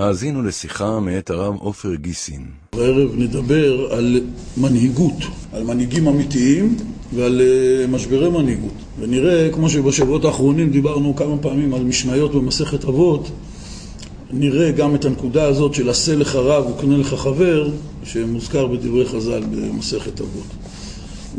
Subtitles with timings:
[0.00, 2.46] האזינו לשיחה מאת הרב עופר גיסין.
[2.72, 4.20] הערב נדבר על
[4.56, 5.14] מנהיגות,
[5.52, 6.76] על מנהיגים אמיתיים
[7.14, 8.72] ועל אה, משברי מנהיגות.
[9.00, 13.30] ונראה, כמו שבשבועות האחרונים דיברנו כמה פעמים על משניות במסכת אבות,
[14.30, 17.70] נראה גם את הנקודה הזאת של עשה לך רב וקנה לך חבר,
[18.04, 20.46] שמוזכר בדברי חז"ל במסכת אבות.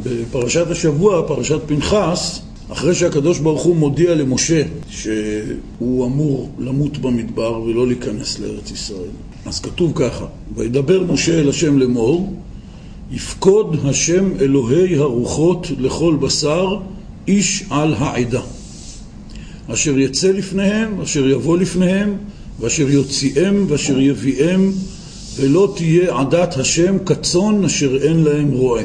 [0.04, 2.42] בפרשת השבוע, פרשת פנחס,
[2.72, 9.12] אחרי שהקדוש ברוך הוא מודיע למשה שהוא אמור למות במדבר ולא להיכנס לארץ ישראל,
[9.46, 10.26] אז כתוב ככה:
[10.56, 12.34] וידבר משה אל השם לאמור,
[13.12, 16.78] יפקוד השם אלוהי הרוחות לכל בשר
[17.28, 18.42] איש על העדה.
[19.68, 22.16] אשר יצא לפניהם, אשר יבוא לפניהם,
[22.60, 24.72] ואשר יוציאם, ואשר יביאם,
[25.36, 28.84] ולא תהיה עדת השם כצאן אשר אין להם רועה.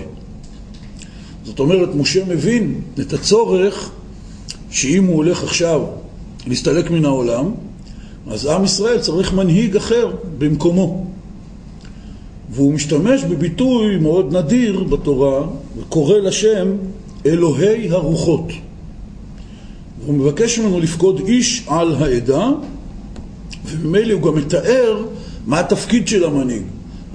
[1.46, 3.90] זאת אומרת, משה מבין את הצורך
[4.70, 5.80] שאם הוא הולך עכשיו
[6.46, 7.50] להסתלק מן העולם,
[8.30, 11.06] אז עם ישראל צריך מנהיג אחר במקומו.
[12.50, 15.46] והוא משתמש בביטוי מאוד נדיר בתורה,
[15.78, 16.68] וקורא לשם
[17.26, 18.52] אלוהי הרוחות.
[20.04, 22.50] והוא מבקש ממנו לפקוד איש על העדה,
[23.66, 25.04] וממילא הוא גם מתאר
[25.46, 26.62] מה התפקיד של המנהיג.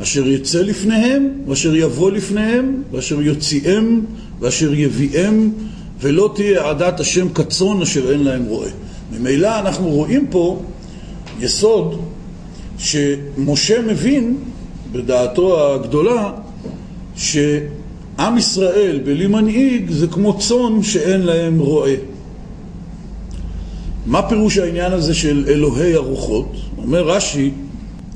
[0.02, 4.02] אשר יצא לפניהם, ואשר יבוא לפניהם, ואשר יוציאם,
[4.42, 5.52] ואשר יביאם,
[6.00, 8.70] ולא תהיה עדת השם כצאן אשר אין להם רועה.
[9.11, 10.61] ממילא אנחנו רואים פה
[11.39, 12.02] יסוד
[12.78, 14.38] שמשה מבין
[14.92, 16.31] בדעתו הגדולה
[17.16, 21.94] שעם ישראל בלי מנהיג זה כמו צאן שאין להם רועה.
[24.05, 26.55] מה פירוש העניין הזה של אלוהי הרוחות?
[26.78, 27.52] אומר רש"י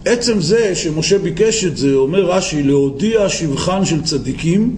[0.05, 4.75] עצם זה שמשה ביקש את זה, אומר רש"י, להודיע שבחן של צדיקים,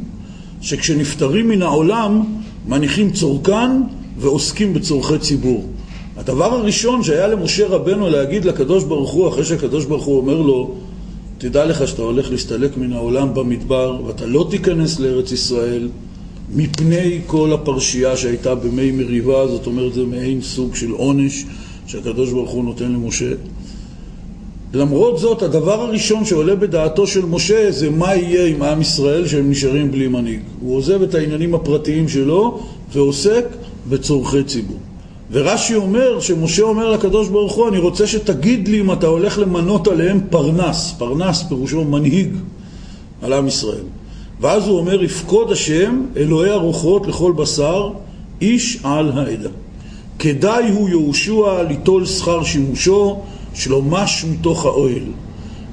[0.61, 2.23] שכשנפטרים מן העולם,
[2.67, 3.71] מניחים צורכן
[4.17, 5.65] ועוסקים בצורכי ציבור.
[6.17, 10.75] הדבר הראשון שהיה למשה רבנו להגיד לקדוש ברוך הוא, אחרי שהקדוש ברוך הוא אומר לו,
[11.37, 15.89] תדע לך שאתה הולך להסתלק מן העולם במדבר, ואתה לא תיכנס לארץ ישראל,
[16.55, 21.45] מפני כל הפרשייה שהייתה במי מריבה, זאת אומרת זה מעין סוג של עונש
[21.87, 23.31] שהקדוש ברוך הוא נותן למשה.
[24.73, 29.51] למרות זאת, הדבר הראשון שעולה בדעתו של משה זה מה יהיה עם עם ישראל שהם
[29.51, 30.39] נשארים בלי מנהיג.
[30.61, 32.59] הוא עוזב את העניינים הפרטיים שלו
[32.93, 33.45] ועוסק
[33.89, 34.77] בצורכי ציבור.
[35.31, 39.87] ורש"י אומר, שמשה אומר לקדוש ברוך הוא, אני רוצה שתגיד לי אם אתה הולך למנות
[39.87, 40.93] עליהם פרנס.
[40.97, 42.33] פרנס פירושו מנהיג
[43.21, 43.83] על עם ישראל.
[44.41, 47.89] ואז הוא אומר, יפקוד השם אלוהי הרוחות לכל בשר,
[48.41, 49.49] איש על העדה.
[50.19, 53.19] כדאי הוא יהושע ליטול שכר שימושו
[53.57, 55.03] שלומש מתוך האוהל.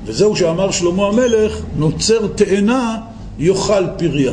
[0.04, 2.96] וזהו שאמר שלמה המלך, נוצר תאנה
[3.38, 4.32] יאכל פריה.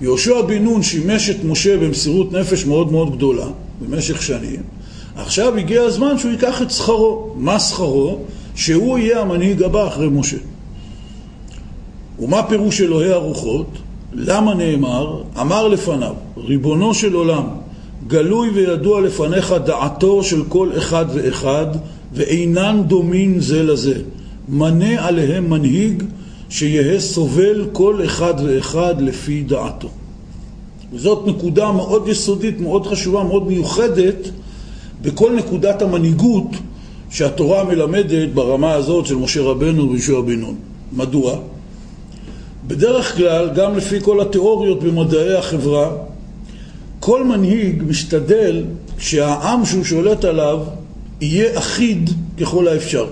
[0.00, 3.46] יהושע בן נון שימש את משה במסירות נפש מאוד מאוד גדולה
[3.80, 4.62] במשך שנים.
[5.16, 7.34] עכשיו הגיע הזמן שהוא ייקח את שכרו.
[7.36, 8.18] מה שכרו?
[8.54, 10.36] שהוא יהיה המנהיג הבא אחרי משה.
[12.18, 13.66] ומה פירוש אלוהי הרוחות?
[14.12, 15.22] למה נאמר?
[15.40, 17.44] אמר לפניו, ריבונו של עולם,
[18.06, 21.66] גלוי וידוע לפניך דעתו של כל אחד ואחד
[22.14, 23.94] ואינן דומין זה לזה.
[24.48, 26.02] מנה עליהם מנהיג
[26.48, 29.88] שיהא סובל כל אחד ואחד לפי דעתו.
[30.92, 34.28] וזאת נקודה מאוד יסודית, מאוד חשובה, מאוד מיוחדת
[35.02, 36.48] בכל נקודת המנהיגות
[37.10, 40.54] שהתורה מלמדת ברמה הזאת של משה רבנו וישוע בן נון.
[40.92, 41.38] מדוע?
[42.66, 45.90] בדרך כלל, גם לפי כל התיאוריות במדעי החברה,
[47.00, 48.64] כל מנהיג משתדל
[48.98, 50.60] שהעם שהוא שולט עליו
[51.22, 52.10] יהיה אחיד
[52.40, 53.06] ככל האפשר.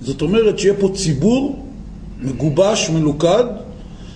[0.00, 1.66] זאת אומרת שיהיה פה ציבור
[2.22, 3.44] מגובש, מלוכד,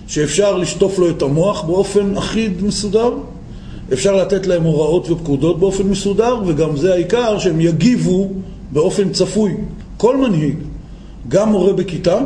[0.07, 3.11] שאפשר לשטוף לו את המוח באופן אחיד, מסודר,
[3.93, 8.29] אפשר לתת להם הוראות ופקודות באופן מסודר, וגם זה העיקר, שהם יגיבו
[8.71, 9.53] באופן צפוי.
[9.97, 10.57] כל מנהיג,
[11.27, 12.19] גם מורה בכיתה,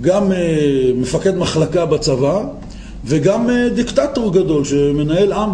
[0.00, 0.34] גם uh,
[0.96, 2.44] מפקד מחלקה בצבא,
[3.04, 5.50] וגם uh, דיקטטור גדול שמנהל עם.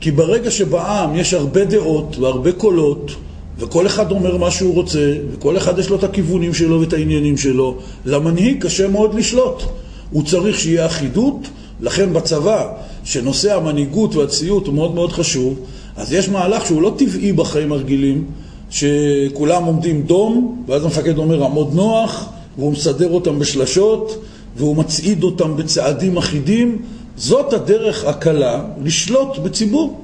[0.00, 3.10] כי ברגע שבעם יש הרבה דעות והרבה קולות,
[3.58, 7.36] וכל אחד אומר מה שהוא רוצה, וכל אחד יש לו את הכיוונים שלו ואת העניינים
[7.36, 7.76] שלו.
[8.04, 9.62] למנהיג קשה מאוד לשלוט.
[10.10, 11.38] הוא צריך שיהיה אחידות,
[11.80, 12.68] לכן בצבא,
[13.04, 15.58] שנושא המנהיגות והציות הוא מאוד מאוד חשוב,
[15.96, 18.24] אז יש מהלך שהוא לא טבעי בחיים הרגילים,
[18.70, 22.28] שכולם עומדים דום, ואז המפקד אומר עמוד נוח,
[22.58, 24.24] והוא מסדר אותם בשלשות,
[24.56, 26.78] והוא מצעיד אותם בצעדים אחידים.
[27.16, 30.00] זאת הדרך הקלה לשלוט בציבור,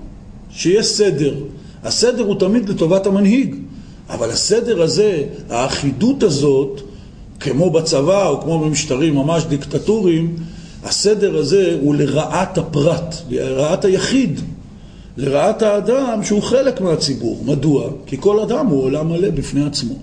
[0.50, 1.34] שיהיה סדר.
[1.84, 3.54] הסדר הוא תמיד לטובת המנהיג,
[4.10, 6.80] אבל הסדר הזה, האחידות הזאת,
[7.40, 10.36] כמו בצבא או כמו במשטרים ממש דיקטטוריים,
[10.84, 14.40] הסדר הזה הוא לרעת הפרט, לרעת היחיד,
[15.16, 17.42] לרעת האדם שהוא חלק מהציבור.
[17.46, 17.90] מדוע?
[18.06, 19.94] כי כל אדם הוא עולם מלא בפני עצמו.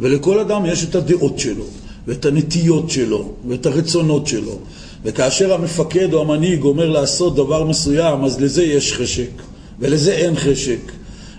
[0.00, 1.64] ולכל אדם יש את הדעות שלו,
[2.06, 4.58] ואת הנטיות שלו, ואת הרצונות שלו.
[5.04, 9.30] וכאשר המפקד או המנהיג אומר לעשות דבר מסוים, אז לזה יש חשק,
[9.78, 10.80] ולזה אין חשק,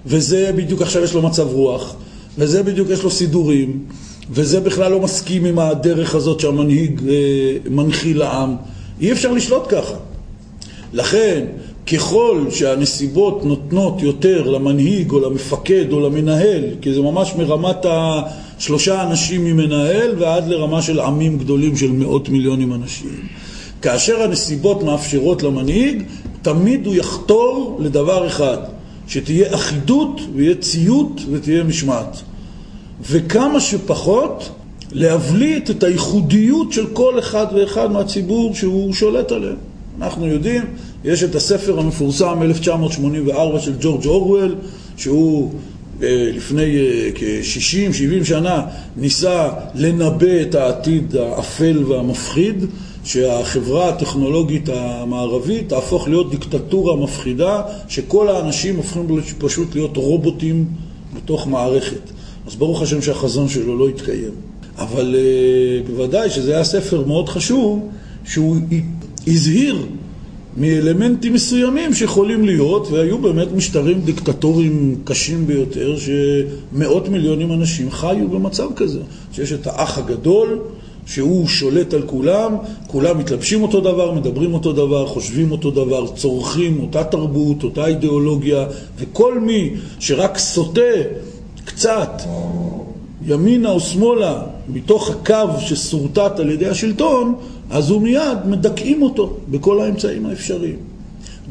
[0.06, 1.96] וזה בדיוק עכשיו יש לו מצב רוח,
[2.38, 3.80] וזה בדיוק יש לו סידורים,
[4.30, 7.14] וזה בכלל לא מסכים עם הדרך הזאת שהמנהיג אה,
[7.70, 8.56] מנחיל לעם.
[9.02, 9.96] אי אפשר לשלוט ככה.
[10.94, 11.46] לכן,
[11.94, 19.46] ככל שהנסיבות נותנות יותר למנהיג או למפקד או למנהל, כי זה ממש מרמת השלושה אנשים
[19.46, 23.10] ממנהל ועד לרמה של עמים גדולים של מאות מיליונים אנשים.
[23.82, 26.04] כאשר הנסיבות מאפשרות למנהיג,
[26.42, 28.58] תמיד הוא יחתור לדבר אחד,
[29.12, 32.22] שתהיה אחידות ויהיה ציות ותהיה משמעת.
[33.10, 34.50] וכמה שפחות
[34.92, 39.56] להבליט את הייחודיות של כל אחד ואחד מהציבור שהוא שולט עליהם.
[40.02, 40.64] אנחנו יודעים,
[41.04, 44.56] יש את הספר המפורסם 1984 של ג'ורג' אורוול,
[44.98, 45.54] שהוא
[46.04, 48.62] אה, לפני אה, כ-60-70 שנה
[48.98, 52.66] ניסה לנבא את העתיד האפל והמפחיד,
[53.04, 59.08] שהחברה הטכנולוגית המערבית תהפוך להיות דיקטטורה מפחידה, שכל האנשים הופכים
[59.38, 60.66] פשוט להיות רובוטים
[61.16, 62.12] בתוך מערכת.
[62.48, 64.32] אז ברוך השם שהחזון שלו לא התקיים.
[64.78, 67.90] אבל uh, בוודאי שזה היה ספר מאוד חשוב,
[68.26, 68.58] שהוא
[69.28, 69.86] הזהיר
[70.58, 78.68] מאלמנטים מסוימים שיכולים להיות, והיו באמת משטרים דיקטטוריים קשים ביותר, שמאות מיליונים אנשים חיו במצב
[78.76, 79.00] כזה,
[79.34, 80.60] שיש את האח הגדול,
[81.14, 82.56] שהוא שולט על כולם,
[82.88, 88.66] כולם מתלבשים אותו דבר, מדברים אותו דבר, חושבים אותו דבר, צורכים אותה תרבות, אותה אידיאולוגיה,
[88.98, 90.82] וכל מי שרק סוטה
[91.66, 92.22] קצת
[93.26, 97.36] ימינה או שמאלה מתוך הקו ששורטט על ידי השלטון,
[97.70, 100.78] אז הוא מיד מדכאים אותו בכל האמצעים האפשריים.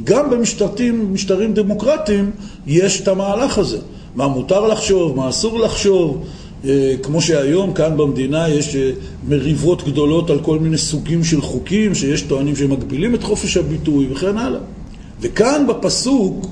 [0.05, 2.31] גם במשטרים דמוקרטיים
[2.67, 3.79] יש את המהלך הזה.
[4.15, 6.25] מה מותר לחשוב, מה אסור לחשוב.
[6.65, 8.91] אה, כמו שהיום כאן במדינה יש אה,
[9.29, 14.39] מריבות גדולות על כל מיני סוגים של חוקים, שיש טוענים שמגבילים את חופש הביטוי וכן
[14.39, 14.61] הלאה.
[15.21, 16.47] וכאן בפסוק,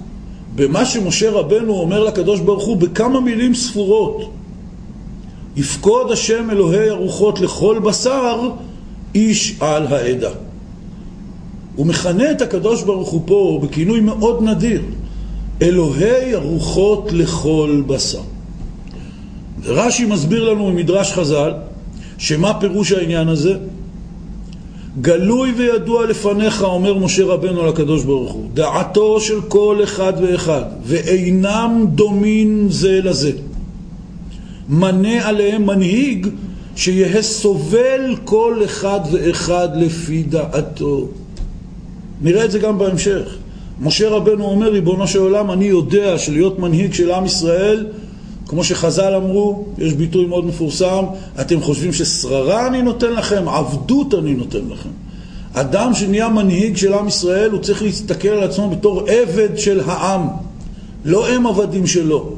[0.55, 4.31] במה שמשה רבנו אומר לקדוש ברוך הוא בכמה מילים ספורות,
[5.57, 8.51] יפקוד השם אלוהי הרוחות לכל בשר
[9.15, 10.31] איש על העדה.
[11.77, 14.83] הוא מכנה את הקדוש ברוך הוא פה בכינוי מאוד נדיר,
[15.63, 18.23] אלוהי הרוחות לכל בשר.
[19.65, 21.53] רש"י מסביר לנו ממדרש חז"ל,
[22.19, 23.55] שמה פירוש העניין הזה?
[25.01, 31.87] גלוי וידוע לפניך, אומר משה רבנו לקדוש ברוך הוא, דעתו של כל אחד ואחד, ואינם
[31.89, 33.33] דומין זה לזה.
[34.69, 36.27] מנה עליהם מנהיג
[36.77, 41.09] שיהא סובל כל אחד ואחד לפי דעתו.
[42.23, 43.37] נראה את זה גם בהמשך.
[43.81, 47.87] משה רבנו אומר, ריבונו של עולם, אני יודע שלהיות מנהיג של עם ישראל,
[48.49, 51.05] כמו שחז"ל אמרו, יש ביטוי מאוד מפורסם,
[51.41, 54.89] אתם חושבים ששררה אני נותן לכם, עבדות אני נותן לכם.
[55.53, 60.27] אדם שנהיה מנהיג של עם ישראל, הוא צריך להסתכל על עצמו בתור עבד של העם,
[61.05, 62.33] לא הם עבדים שלו.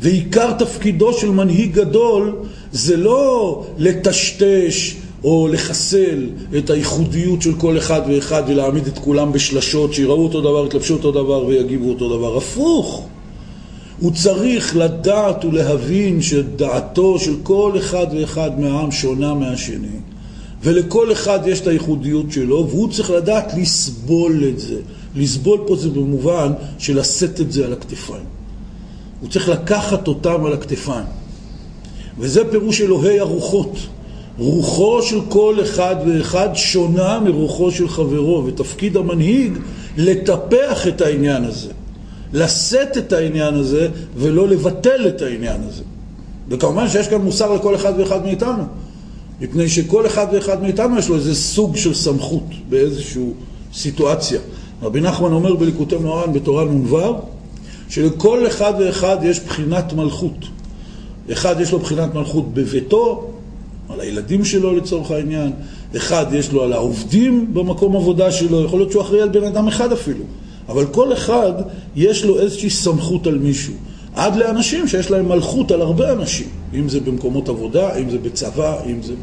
[0.00, 2.36] ועיקר תפקידו של מנהיג גדול
[2.72, 6.26] זה לא לטשטש או לחסל
[6.58, 11.12] את הייחודיות של כל אחד ואחד ולהעמיד את כולם בשלשות, שיראו אותו דבר, יתלבשו אותו
[11.12, 12.36] דבר ויגיבו אותו דבר.
[12.36, 13.06] הפוך.
[14.00, 19.96] הוא צריך לדעת ולהבין שדעתו של כל אחד ואחד מהעם שונה מהשני.
[20.62, 24.76] ולכל אחד יש את הייחודיות שלו, והוא צריך לדעת לסבול את זה.
[25.16, 28.24] לסבול פה זה במובן של לשאת את זה על הכתפיים.
[29.20, 31.06] הוא צריך לקחת אותם על הכתפיים.
[32.18, 33.78] וזה פירוש אלוהי הרוחות.
[34.38, 39.52] רוחו של כל אחד ואחד שונה מרוחו של חברו, ותפקיד המנהיג
[39.96, 41.70] לטפח את העניין הזה,
[42.32, 45.82] לשאת את העניין הזה ולא לבטל את העניין הזה.
[46.48, 48.62] וכמובן שיש כאן מוסר לכל אחד ואחד מאיתנו,
[49.40, 53.22] מפני שכל אחד ואחד מאיתנו יש לו איזה סוג של סמכות באיזושהי
[53.74, 54.40] סיטואציה.
[54.82, 56.98] רבי נחמן אומר בליקוטי מוהר"ן בתורה נ"ו
[57.88, 60.46] שלכל אחד ואחד יש בחינת מלכות.
[61.32, 63.30] אחד יש לו בחינת מלכות בביתו,
[63.88, 65.52] על הילדים שלו לצורך העניין,
[65.96, 69.68] אחד יש לו על העובדים במקום עבודה שלו, יכול להיות שהוא אחראי על בן אדם
[69.68, 70.24] אחד אפילו,
[70.68, 71.52] אבל כל אחד
[71.96, 73.74] יש לו איזושהי סמכות על מישהו.
[74.14, 78.76] עד לאנשים שיש להם מלכות על הרבה אנשים, אם זה במקומות עבודה, אם זה בצבא,
[78.86, 79.14] אם זה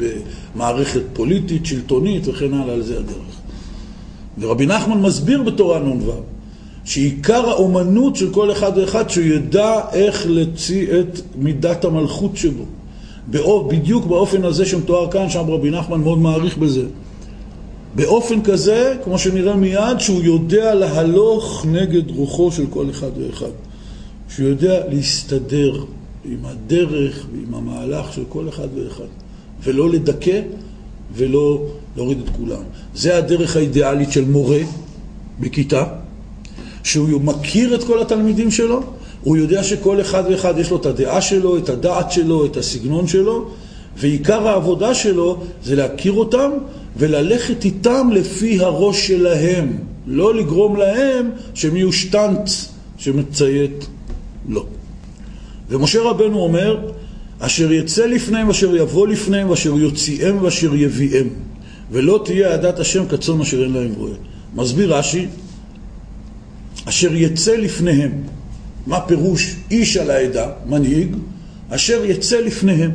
[0.56, 3.34] במערכת פוליטית, שלטונית וכן הלאה, על זה הדרך.
[4.40, 6.12] ורבי נחמן מסביר בתורה נ"ו
[6.86, 12.64] שעיקר האומנות של כל אחד ואחד, שהוא ידע איך להוציא את מידת המלכות שבו.
[13.68, 16.84] בדיוק באופן הזה שמתואר כאן, שם רבי נחמן מאוד מעריך בזה.
[17.96, 23.52] באופן כזה, כמו שנראה מיד, שהוא יודע להלוך נגד רוחו של כל אחד ואחד.
[24.30, 25.84] שהוא יודע להסתדר
[26.26, 29.04] עם הדרך ועם המהלך של כל אחד ואחד,
[29.64, 30.42] ולא לדכא
[31.14, 32.62] ולא להוריד את כולם.
[32.96, 34.60] זה הדרך האידיאלית של מורה
[35.40, 35.84] בכיתה,
[36.84, 38.82] שהוא מכיר את כל התלמידים שלו,
[39.24, 43.08] הוא יודע שכל אחד ואחד יש לו את הדעה שלו, את הדעת שלו, את הסגנון
[43.08, 43.50] שלו,
[43.98, 46.52] ועיקר העבודה שלו זה להכיר אותם
[46.98, 53.88] וללכת איתם לפי הראש שלהם, לא לגרום להם שהם יהיו שטנץ שמציית
[54.50, 54.66] לא.
[55.70, 56.90] ומשה רבנו אומר,
[57.40, 61.28] אשר יצא לפניהם, אשר יבוא לפניהם, אשר יוציאם ואשר יביאם,
[61.92, 64.14] ולא תהיה עדת השם כצאן אשר אין להם רואה.
[64.56, 65.26] מסביר רש"י,
[66.86, 68.12] אשר יצא לפניהם,
[68.88, 71.16] מה פירוש איש על העדה, מנהיג,
[71.70, 72.92] אשר יצא לפניהם.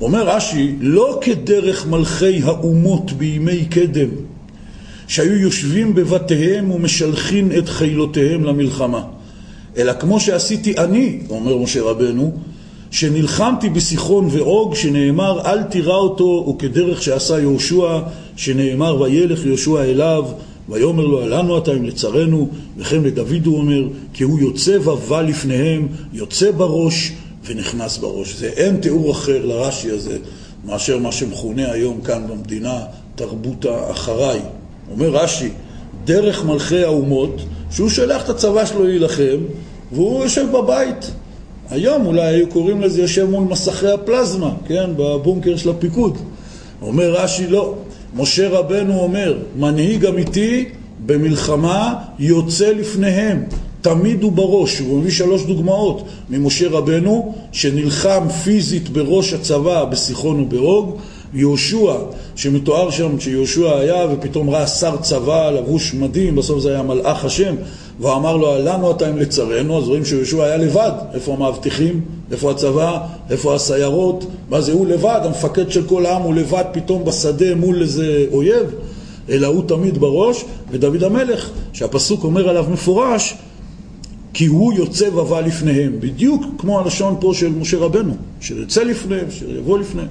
[0.00, 4.08] אומר רש"י, לא כדרך מלכי האומות בימי קדם,
[5.08, 9.02] שהיו יושבים בבתיהם ומשלחין את חילותיהם למלחמה.
[9.76, 12.32] אלא כמו שעשיתי אני, אומר משה רבנו,
[12.90, 17.98] שנלחמתי בסיחון ועוג, שנאמר אל תירא אותו, וכדרך שעשה יהושע,
[18.36, 20.24] שנאמר וילך יהושע אליו,
[20.68, 25.86] ויאמר לו עלנו אתה אם לצרינו, וכן לדוד הוא אומר, כי הוא יוצא ובא לפניהם,
[26.12, 27.12] יוצא בראש
[27.44, 28.34] ונכנס בראש.
[28.34, 30.18] זה אין תיאור אחר לרש"י הזה
[30.64, 32.80] מאשר מה שמכונה היום כאן במדינה
[33.14, 34.40] תרבות האחריי.
[34.90, 35.48] אומר רש"י,
[36.04, 39.38] דרך מלכי האומות, שהוא שולח את הצבא שלו להילחם,
[39.92, 41.10] והוא יושב בבית.
[41.70, 46.18] היום אולי היו קוראים לזה יושב מול מסכי הפלזמה, כן, בבונקר של הפיקוד.
[46.82, 47.74] אומר רש"י, לא.
[48.16, 50.64] משה רבנו אומר, מנהיג אמיתי
[51.06, 53.44] במלחמה יוצא לפניהם.
[53.82, 60.96] תמיד הוא בראש, הוא מביא שלוש דוגמאות ממשה רבנו שנלחם פיזית בראש הצבא בסיחון וברוג
[61.34, 61.94] יהושע,
[62.36, 67.54] שמתואר שם שיהושע היה ופתאום ראה שר צבא לבוש מדהים, בסוף זה היה מלאך השם
[68.00, 72.00] ואמר לו, לנו אתה אם לצרינו, אז רואים שיהושע היה לבד, איפה המאבטחים,
[72.32, 72.98] איפה הצבא,
[73.30, 77.82] איפה הסיירות, מה זה, הוא לבד, המפקד של כל העם הוא לבד פתאום בשדה מול
[77.82, 78.66] איזה אויב,
[79.28, 83.34] אלא הוא תמיד בראש, ודוד המלך, שהפסוק אומר עליו מפורש,
[84.32, 89.78] כי הוא יוצא ובא לפניהם, בדיוק כמו הלשון פה של משה רבנו, שיוצא לפניהם, שיבוא
[89.78, 90.08] לפניהם.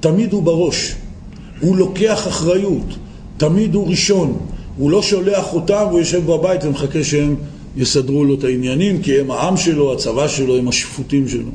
[0.00, 0.94] תמיד הוא בראש,
[1.60, 2.94] הוא לוקח אחריות,
[3.36, 4.38] תמיד הוא ראשון,
[4.76, 7.36] הוא לא שולח אותם, הוא יושב בבית ומחכה שהם
[7.76, 11.50] יסדרו לו את העניינים, כי הם העם שלו, הצבא שלו, הם השפוטים שלו.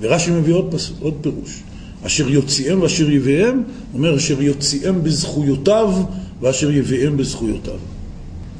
[0.00, 1.62] ורש"י מביא עוד, פס, עוד פירוש.
[2.02, 3.62] אשר יוציאם ואשר יביאם,
[3.94, 5.92] אומר אשר יוציאם בזכויותיו
[6.40, 7.78] ואשר יביאם בזכויותיו.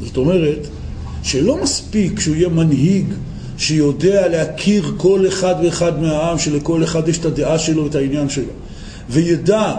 [0.01, 0.67] זאת אומרת,
[1.23, 3.05] שלא מספיק שהוא יהיה מנהיג
[3.59, 8.53] שיודע להכיר כל אחד ואחד מהעם, שלכל אחד יש את הדעה שלו ואת העניין שלו,
[9.11, 9.75] וידע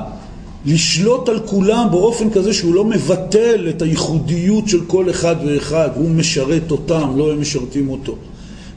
[0.65, 6.09] לשלוט על כולם באופן כזה שהוא לא מבטל את הייחודיות של כל אחד ואחד, הוא
[6.09, 8.15] משרת אותם, לא הם משרתים אותו.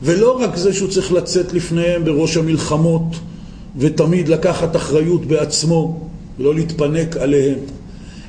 [0.02, 3.16] ולא רק זה שהוא צריך לצאת לפניהם בראש המלחמות
[3.76, 7.58] ותמיד לקחת אחריות בעצמו ולא להתפנק עליהם,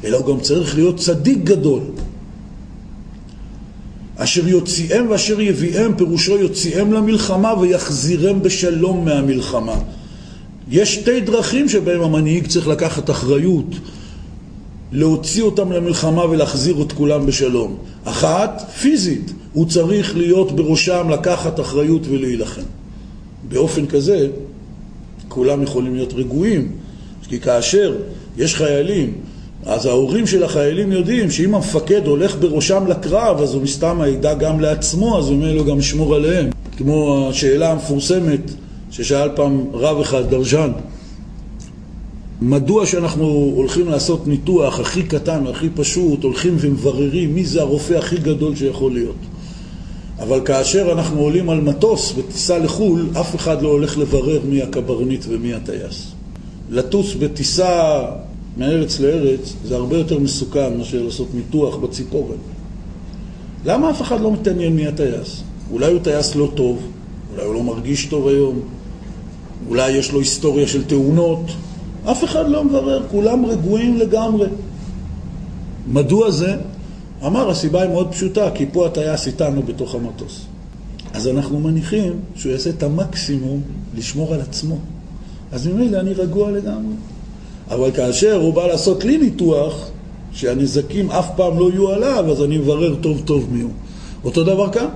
[0.04, 1.82] אלא הוא גם צריך להיות צדיק גדול.
[4.17, 9.75] אשר יוציאם ואשר יביאם, פירושו יוציאם למלחמה ויחזירם בשלום מהמלחמה.
[10.72, 13.75] יש שתי דרכים שבהם המנהיג צריך לקחת אחריות,
[14.91, 17.77] להוציא אותם למלחמה ולהחזיר את כולם בשלום.
[18.03, 22.62] אחת, פיזית, הוא צריך להיות בראשם, לקחת אחריות ולהילחם.
[23.48, 24.27] באופן כזה,
[25.27, 26.72] כולם יכולים להיות רגועים,
[27.27, 27.95] כי כאשר
[28.38, 29.13] יש חיילים,
[29.65, 34.59] אז ההורים של החיילים יודעים שאם המפקד הולך בראשם לקרב, אז הוא מסתם ידע גם
[34.59, 36.50] לעצמו, אז הוא אומר לו גם לשמור עליהם.
[36.77, 38.51] כמו השאלה המפורסמת
[38.91, 40.71] ששאל פעם רב אחד, דרז'ן,
[42.41, 48.17] מדוע שאנחנו הולכים לעשות ניתוח הכי קטן, הכי פשוט, הולכים ומבררים מי זה הרופא הכי
[48.17, 49.15] גדול שיכול להיות.
[50.19, 55.25] אבל כאשר אנחנו עולים על מטוס בטיסה לחו"ל, אף אחד לא הולך לברר מי הקברניט
[55.29, 56.12] ומי הטייס.
[56.69, 58.01] לטוס בטיסה
[58.57, 62.38] מארץ לארץ זה הרבה יותר מסוכן מאשר לעשות ניתוח בציפורן.
[63.65, 65.43] למה אף אחד לא מתעניין מי הטייס?
[65.71, 66.79] אולי הוא טייס לא טוב,
[67.31, 68.59] אולי הוא לא מרגיש טוב היום,
[69.69, 71.41] אולי יש לו היסטוריה של תאונות,
[72.05, 74.47] אף אחד לא מברר, כולם רגועים לגמרי.
[75.88, 76.55] מדוע זה?
[77.25, 80.45] אמר, הסיבה היא מאוד פשוטה, כי פה הטייס איתנו בתוך המטוס.
[81.13, 83.62] אז אנחנו מניחים שהוא יעשה את המקסימום
[83.97, 84.77] לשמור על עצמו.
[85.51, 86.93] אז ממילא אני רגוע לגמרי.
[87.72, 89.89] אבל כאשר הוא בא לעשות לי ניתוח,
[90.31, 93.72] שהנזקים אף פעם לא יהיו עליו, אז אני מברר טוב טוב מי הוא.
[94.24, 94.88] אותו דבר כאן.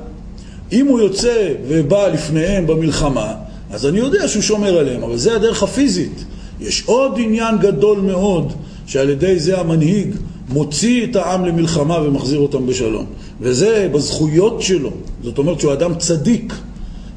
[0.71, 3.33] אם הוא יוצא ובא לפניהם במלחמה,
[3.71, 6.25] אז אני יודע שהוא שומר עליהם, אבל זה הדרך הפיזית.
[6.61, 8.53] יש עוד עניין גדול מאוד,
[8.85, 10.15] שעל ידי זה המנהיג
[10.49, 13.05] מוציא את העם למלחמה ומחזיר אותם בשלום.
[13.41, 14.89] וזה בזכויות שלו.
[15.23, 16.53] זאת אומרת שהוא אדם צדיק,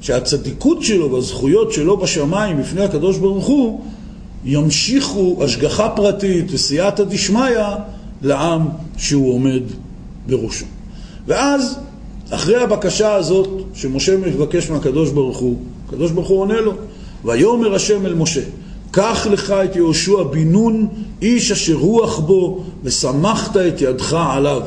[0.00, 3.80] שהצדיקות שלו והזכויות שלו בשמיים בפני הקדוש ברוך הוא
[4.44, 7.58] ימשיכו השגחה פרטית וסייעתא דשמיא
[8.22, 9.62] לעם שהוא עומד
[10.26, 10.64] בראשו.
[11.26, 11.78] ואז,
[12.30, 15.56] אחרי הבקשה הזאת שמשה מבקש מהקדוש ברוך הוא,
[15.88, 16.72] הקדוש ברוך הוא עונה לו,
[17.24, 18.40] ויאמר השם אל משה,
[18.90, 20.88] קח לך את יהושע בן נון,
[21.22, 24.62] איש אשר רוח בו, ושמחת את ידך עליו.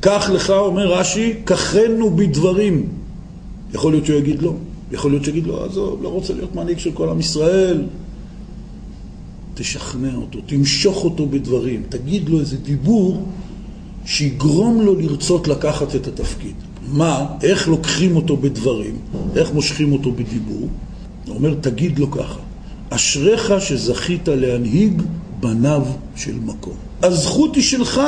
[0.00, 2.86] קח לך, אומר רש"י, קחנו בדברים.
[3.74, 4.52] יכול להיות שהוא יגיד לא,
[4.92, 7.82] יכול להיות שיגיד לא, עזוב, לא רוצה להיות מנהיג של כל עם ישראל.
[9.54, 13.22] תשכנע אותו, תמשוך אותו בדברים, תגיד לו איזה דיבור
[14.04, 16.54] שיגרום לו לרצות לקחת את התפקיד.
[16.92, 18.96] מה, איך לוקחים אותו בדברים,
[19.36, 20.68] איך מושכים אותו בדיבור?
[21.26, 22.38] הוא אומר, תגיד לו ככה,
[22.90, 25.02] אשריך שזכית להנהיג
[25.40, 25.82] בניו
[26.16, 26.74] של מקום.
[27.02, 28.00] הזכות היא שלך,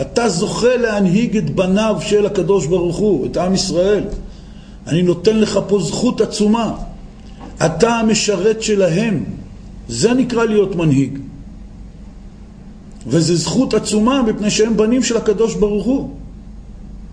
[0.00, 4.04] אתה זוכה להנהיג את בניו של הקדוש ברוך הוא, את עם ישראל.
[4.86, 6.74] אני נותן לך פה זכות עצומה.
[7.66, 9.24] אתה המשרת שלהם.
[9.88, 11.18] זה נקרא להיות מנהיג.
[13.06, 16.10] וזו זכות עצומה מפני שהם בנים של הקדוש ברוך הוא.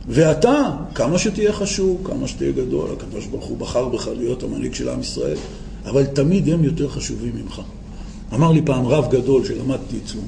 [0.07, 4.89] ואתה, כמה שתהיה חשוב, כמה שתהיה גדול, הקדוש ברוך הוא בחר בך להיות המנהיג של
[4.89, 5.37] עם ישראל,
[5.85, 7.61] אבל תמיד הם יותר חשובים ממך.
[8.33, 10.21] אמר לי פעם רב גדול שלמדתי אצלו,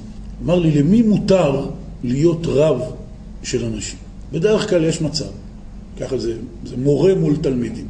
[0.44, 1.66] אמר לי, למי מותר
[2.04, 2.82] להיות רב
[3.44, 4.00] של אנשים?
[4.32, 5.32] בדרך כלל יש מצב,
[6.00, 6.34] ככה זה,
[6.66, 7.88] זה מורה מול תלמידים.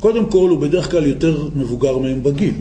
[0.00, 2.54] קודם כל, הוא בדרך כלל יותר מבוגר מהם בגיל,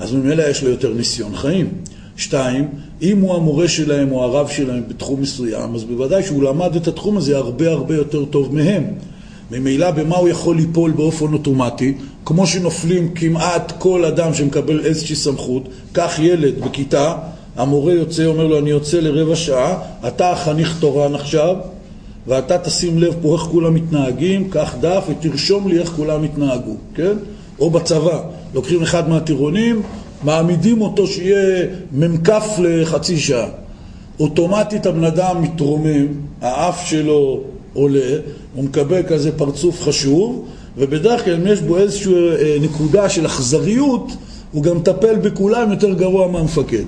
[0.00, 1.68] אז ממילא יש לו יותר ניסיון חיים.
[2.16, 2.68] שתיים,
[3.02, 7.16] אם הוא המורה שלהם או הרב שלהם בתחום מסוים, אז בוודאי שהוא למד את התחום
[7.16, 8.84] הזה הרבה הרבה יותר טוב מהם.
[9.50, 15.68] ממילא במה הוא יכול ליפול באופן אוטומטי, כמו שנופלים כמעט כל אדם שמקבל איזושהי סמכות,
[15.92, 17.14] קח ילד בכיתה,
[17.56, 19.78] המורה יוצא, אומר לו, אני יוצא לרבע שעה,
[20.08, 21.56] אתה החניך תורן עכשיו,
[22.26, 27.12] ואתה תשים לב פה איך כולם מתנהגים, קח דף ותרשום לי איך כולם התנהגו, כן?
[27.58, 28.20] או בצבא,
[28.54, 29.82] לוקחים אחד מהטירונים,
[30.24, 32.28] מעמידים אותו שיהיה מ"כ
[32.58, 33.46] לחצי שעה.
[34.20, 36.06] אוטומטית הבן אדם מתרומם,
[36.40, 37.40] האף שלו
[37.72, 38.16] עולה,
[38.54, 40.44] הוא מקבל כזה פרצוף חשוב,
[40.76, 44.12] ובדרך כלל אם יש בו איזושהי אה, נקודה של אכזריות,
[44.52, 46.84] הוא גם מטפל בכולם יותר גרוע מהמפקד.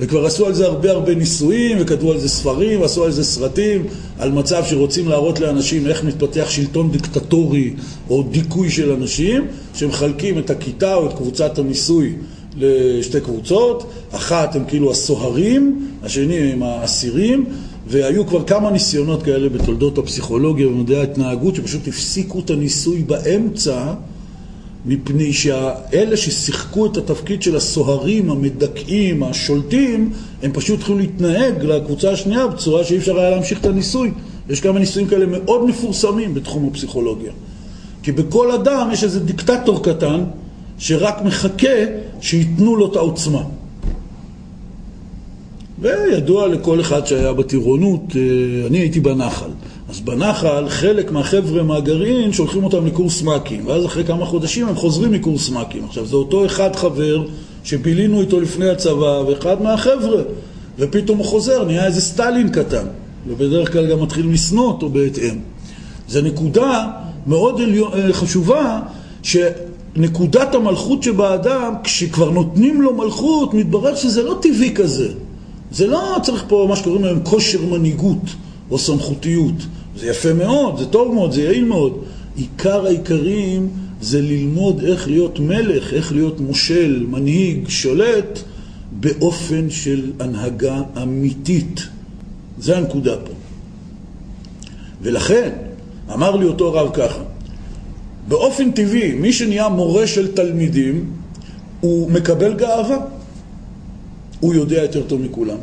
[0.00, 3.86] וכבר עשו על זה הרבה הרבה ניסויים, וכתבו על זה ספרים, ועשו על זה סרטים,
[4.18, 7.74] על מצב שרוצים להראות לאנשים איך מתפתח שלטון דיקטטורי
[8.10, 12.12] או דיכוי של אנשים, שמחלקים את הכיתה או את קבוצת הניסוי
[12.56, 17.44] לשתי קבוצות, אחת הם כאילו הסוהרים, השני הם האסירים,
[17.88, 23.94] והיו כבר כמה ניסיונות כאלה בתולדות הפסיכולוגיה ומדעי ההתנהגות, שפשוט הפסיקו את הניסוי באמצע,
[24.86, 30.12] מפני שאלה ששיחקו את התפקיד של הסוהרים, המדכאים, השולטים,
[30.42, 34.10] הם פשוט התחילו להתנהג לקבוצה השנייה בצורה שאי אפשר היה להמשיך את הניסוי.
[34.50, 37.32] יש כמה ניסויים כאלה מאוד מפורסמים בתחום הפסיכולוגיה.
[38.02, 40.24] כי בכל אדם יש איזה דיקטטור קטן
[40.78, 41.78] שרק מחכה
[42.20, 43.42] שייתנו לו את העוצמה.
[45.80, 49.50] וידוע לכל אחד שהיה בטירונות, אה, אני הייתי בנחל.
[49.88, 55.12] אז בנחל חלק מהחבר'ה מהגרעין שולחים אותם לקורס מ"כים, ואז אחרי כמה חודשים הם חוזרים
[55.12, 55.84] מקורס מ"כים.
[55.84, 57.24] עכשיו זה אותו אחד חבר
[57.64, 60.22] שבילינו איתו לפני הצבא, ואחד מהחבר'ה,
[60.78, 62.86] ופתאום הוא חוזר, נהיה איזה סטלין קטן,
[63.28, 65.38] ובדרך כלל גם מתחיל לשנוא אותו בהתאם.
[66.08, 66.86] זו נקודה
[67.26, 68.80] מאוד אה, חשובה,
[69.22, 75.08] שנקודת המלכות שבאדם, כשכבר נותנים לו מלכות, מתברר שזה לא טבעי כזה.
[75.70, 78.22] זה לא צריך פה מה שקוראים להם כושר מנהיגות
[78.70, 79.54] או סמכותיות.
[80.00, 82.04] זה יפה מאוד, זה טוב מאוד, זה יעיל מאוד.
[82.36, 83.68] עיקר העיקרים
[84.00, 88.38] זה ללמוד איך להיות מלך, איך להיות מושל, מנהיג, שולט,
[88.92, 91.80] באופן של הנהגה אמיתית.
[92.58, 93.32] זה הנקודה פה.
[95.02, 95.50] ולכן,
[96.12, 97.22] אמר לי אותו רב ככה,
[98.28, 101.10] באופן טבעי, מי שנהיה מורה של תלמידים,
[101.80, 102.96] הוא מקבל גאווה.
[104.40, 105.58] הוא יודע יותר טוב מכולם.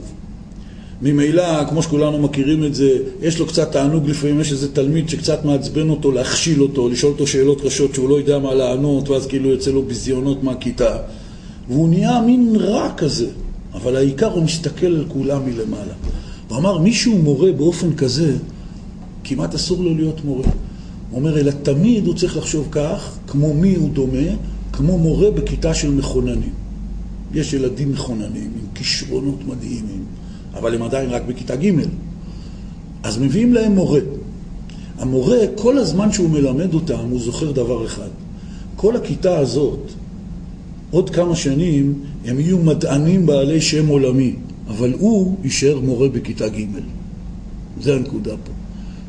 [1.02, 5.46] ממילא, כמו שכולנו מכירים את זה, יש לו קצת תענוג לפעמים, יש איזה תלמיד שקצת
[5.46, 9.50] מעצבן אותו, להכשיל אותו, לשאול אותו שאלות קשות שהוא לא יודע מה לענות, ואז כאילו
[9.50, 10.98] יוצא לו ביזיונות מהכיתה.
[11.70, 13.28] והוא נהיה מין רע כזה,
[13.74, 15.94] אבל העיקר הוא מסתכל על כולם מלמעלה.
[16.48, 18.36] הוא אמר, מישהו מורה באופן כזה,
[19.24, 20.48] כמעט אסור לו להיות מורה.
[21.12, 24.28] הוא אומר, אלא תמיד הוא צריך לחשוב כך, כמו מי הוא דומה,
[24.72, 26.54] כמו מורה בכיתה של מכוננים.
[27.34, 30.06] יש ילדים מכוננים עם כישרונות מדהימים,
[30.56, 31.72] אבל הם עדיין רק בכיתה ג'.
[33.04, 34.00] אז מביאים להם מורה.
[35.00, 38.10] המורה, כל הזמן שהוא מלמד אותם, הוא זוכר דבר אחד.
[38.76, 39.80] כל הכיתה הזאת,
[40.92, 41.94] עוד כמה שנים,
[42.26, 44.36] הם יהיו מדענים בעלי שם עולמי,
[44.68, 46.66] אבל הוא יישאר מורה בכיתה ג'.
[47.82, 48.52] זה הנקודה פה.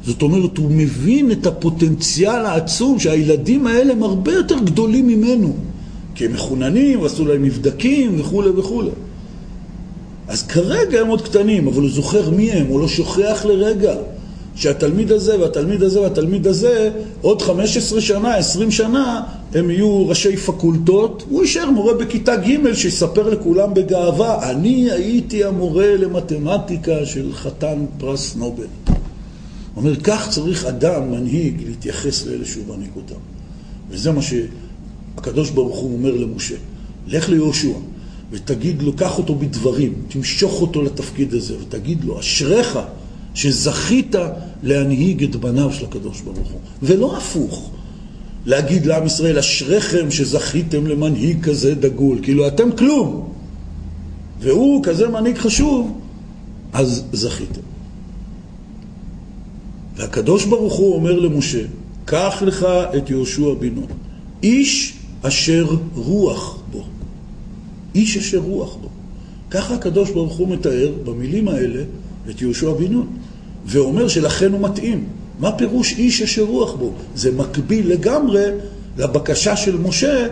[0.05, 5.53] זאת אומרת, הוא מבין את הפוטנציאל העצום שהילדים האלה הם הרבה יותר גדולים ממנו.
[6.15, 8.91] כי הם מחוננים, ועשו להם מבדקים וכולי וכולי.
[10.29, 13.95] אז כרגע הם עוד קטנים, אבל הוא זוכר מי הם, הוא לא שוכח לרגע
[14.57, 19.21] שהתלמיד הזה והתלמיד הזה והתלמיד הזה, עוד 15 שנה, 20 שנה,
[19.55, 21.25] הם יהיו ראשי פקולטות.
[21.29, 28.37] הוא יישאר מורה בכיתה ג' שיספר לכולם בגאווה, אני הייתי המורה למתמטיקה של חתן פרס
[28.37, 28.63] נובל.
[28.65, 28.95] הוא
[29.77, 33.21] אומר, כך צריך אדם, מנהיג, להתייחס לאלה שהוא מנהיג אותם.
[33.91, 36.55] וזה מה שהקדוש ברוך הוא אומר למשה.
[37.07, 37.73] לך ליהושע
[38.33, 42.79] ותגיד לו, קח אותו בדברים, תמשוך אותו לתפקיד הזה ותגיד לו, אשריך
[43.35, 44.15] שזכית
[44.63, 46.61] להנהיג את בניו של הקדוש ברוך הוא.
[46.83, 47.71] ולא הפוך.
[48.47, 52.19] להגיד לעם ישראל, אשריכם שזכיתם למנהיג כזה דגול.
[52.23, 53.33] כאילו, אתם כלום.
[54.41, 56.01] והוא כזה מנהיג חשוב,
[56.73, 57.61] אז זכיתם.
[59.97, 61.63] והקדוש ברוך הוא אומר למשה,
[62.05, 63.87] קח לך את יהושע בן נון,
[64.43, 66.85] איש אשר רוח בו.
[67.97, 68.89] איש אשר רוח בו.
[69.51, 71.83] ככה הקדוש ברוך הוא מתאר במילים האלה
[72.31, 73.07] את יהושע בן נון,
[73.67, 75.05] ואומר שלכן הוא מתאים.
[75.41, 76.93] מה פירוש איש אשר רוח בו?
[77.15, 78.45] זה מקביל לגמרי
[78.99, 80.27] לבקשה של משה,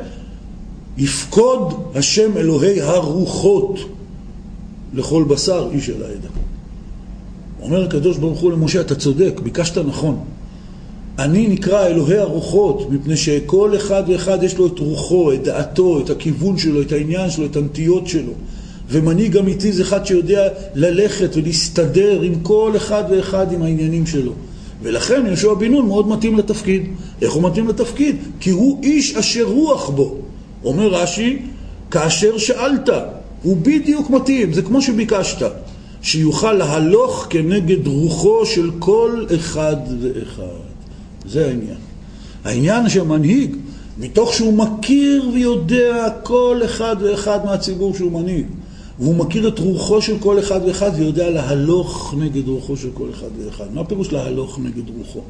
[0.99, 3.79] יפקוד השם אלוהי הרוחות
[4.95, 6.29] לכל בשר איש אל העדה.
[7.63, 10.25] אומר הקדוש ברוך הוא למשה, אתה צודק, ביקשת נכון.
[11.19, 16.11] אני נקרא אלוהי הרוחות, מפני שכל אחד ואחד יש לו את רוחו, את דעתו, את
[16.11, 18.33] הכיוון שלו, את העניין שלו, את הנטיות שלו.
[18.89, 24.33] ומנהיג אמיתי זה אחד שיודע ללכת ולהסתדר עם כל אחד ואחד עם העניינים שלו.
[24.83, 26.83] ולכן יהושע בן נון מאוד מתאים לתפקיד.
[27.23, 28.17] איך הוא מתאים לתפקיד?
[28.41, 30.17] כי הוא איש אשר רוח בו.
[30.65, 31.39] אומר רש"י,
[31.91, 32.89] כאשר שאלת,
[33.43, 35.51] הוא בדיוק מתאים, זה כמו שביקשת.
[36.03, 40.74] שיוכל להלוך כנגד רוחו של כל אחד ואחד.
[41.27, 41.77] זה העניין.
[42.45, 43.57] העניין שהמנהיג,
[43.99, 48.47] מתוך שהוא מכיר ויודע כל אחד ואחד מהציבור שהוא מנהיג,
[48.99, 53.29] והוא מכיר את רוחו של כל אחד ואחד ויודע להלוך נגד רוחו של כל אחד
[53.39, 53.65] ואחד.
[53.75, 55.21] מה פירוש להלוך נגד רוחו?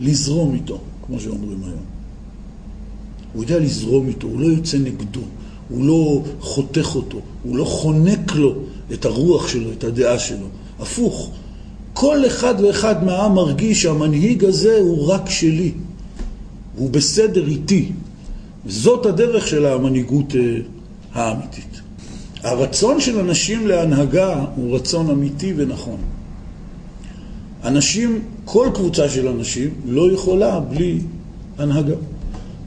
[0.00, 1.84] לזרום איתו, כמו שאומרים היום.
[3.32, 5.20] הוא יודע לזרום איתו, הוא לא יוצא נגדו,
[5.68, 8.54] הוא לא חותך אותו, הוא לא חונק לו
[8.92, 10.46] את הרוח שלו, את הדעה שלו.
[10.80, 11.30] הפוך,
[11.98, 15.72] כל אחד ואחד מהעם מרגיש שהמנהיג הזה הוא רק שלי,
[16.76, 17.92] הוא בסדר איתי.
[18.66, 20.58] זאת הדרך של המנהיגות אה,
[21.12, 21.80] האמיתית.
[22.42, 25.96] הרצון של אנשים להנהגה הוא רצון אמיתי ונכון.
[27.64, 30.98] אנשים, כל קבוצה של אנשים לא יכולה בלי
[31.58, 31.96] הנהגה.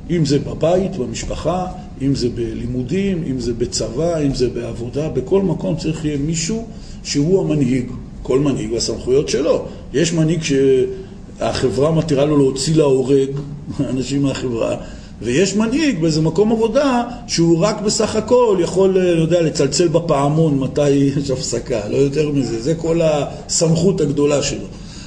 [0.10, 1.68] אם זה בבית, במשפחה,
[2.02, 6.68] אם זה בלימודים, אם זה בצבא, אם זה בעבודה, בכל מקום צריך יהיה מישהו
[7.04, 7.92] שהוא המנהיג.
[8.24, 9.66] כל מנהיג והסמכויות שלו.
[9.94, 13.30] יש מנהיג שהחברה מתירה לו להוציא להורג
[13.90, 14.76] אנשים מהחברה,
[15.22, 20.90] ויש מנהיג באיזה מקום עבודה שהוא רק בסך הכל יכול, אני יודע, לצלצל בפעמון מתי
[21.18, 24.66] יש הפסקה, לא יותר מזה, זה כל הסמכות הגדולה שלו.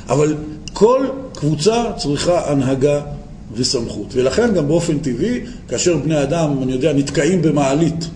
[0.09, 0.35] אבל
[0.73, 3.01] כל קבוצה צריכה הנהגה
[3.55, 4.07] וסמכות.
[4.13, 8.09] ולכן גם באופן טבעי, כאשר בני אדם, אני יודע, נתקעים במעלית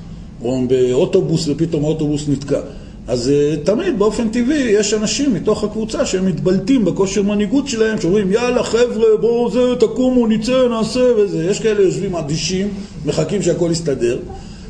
[0.42, 2.60] או באוטובוס ופתאום האוטובוס נתקע,
[3.08, 8.32] אז uh, תמיד באופן טבעי יש אנשים מתוך הקבוצה שהם מתבלטים בכושר מנהיגות שלהם, שאומרים
[8.32, 11.44] יאללה חבר'ה בואו זה, תקומו, נצא, נעשה וזה.
[11.44, 12.68] יש כאלה יושבים אדישים,
[13.04, 14.18] מחכים שהכל יסתדר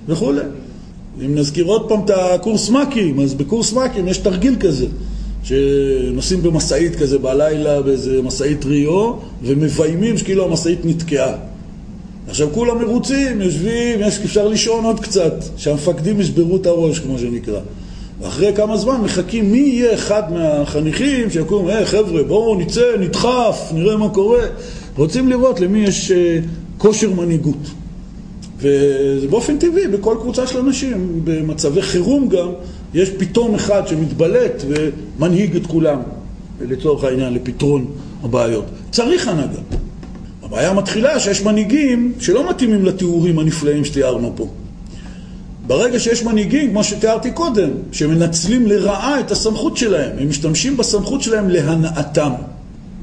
[0.09, 0.41] וכולי.
[1.25, 4.87] אם נזכיר עוד פעם את הקורס מ"כים, אז בקורס מ"כים יש תרגיל כזה.
[5.45, 11.33] שנוסעים במשאית כזה בלילה, באיזה משאית ריו, ומביימים שכאילו המשאית נתקעה.
[12.29, 17.61] עכשיו כולם מרוצים, יושבים, יש, אפשר לישון עוד קצת, שהמפקדים ישברו את הראש, כמו שנקרא.
[18.21, 23.71] ואחרי כמה זמן מחכים מי יהיה אחד מהחניכים שיקום, היי hey, חבר'ה, בואו נצא, נדחף,
[23.75, 24.43] נראה מה קורה.
[24.97, 26.15] רוצים לראות למי יש uh,
[26.79, 27.71] כושר מנהיגות.
[28.59, 32.49] וזה באופן טבעי, בכל קבוצה של אנשים, במצבי חירום גם,
[32.95, 35.99] יש פתאום אחד שמתבלט ומנהיג את כולם,
[36.61, 37.87] לצורך העניין, לפתרון
[38.23, 38.65] הבעיות.
[38.91, 39.61] צריך הנהגה.
[40.43, 44.49] הבעיה מתחילה שיש מנהיגים שלא מתאימים לתיאורים הנפלאים שתיארנו פה.
[45.67, 51.49] ברגע שיש מנהיגים, כמו שתיארתי קודם, שמנצלים לרעה את הסמכות שלהם, הם משתמשים בסמכות שלהם
[51.49, 52.33] להנאתם.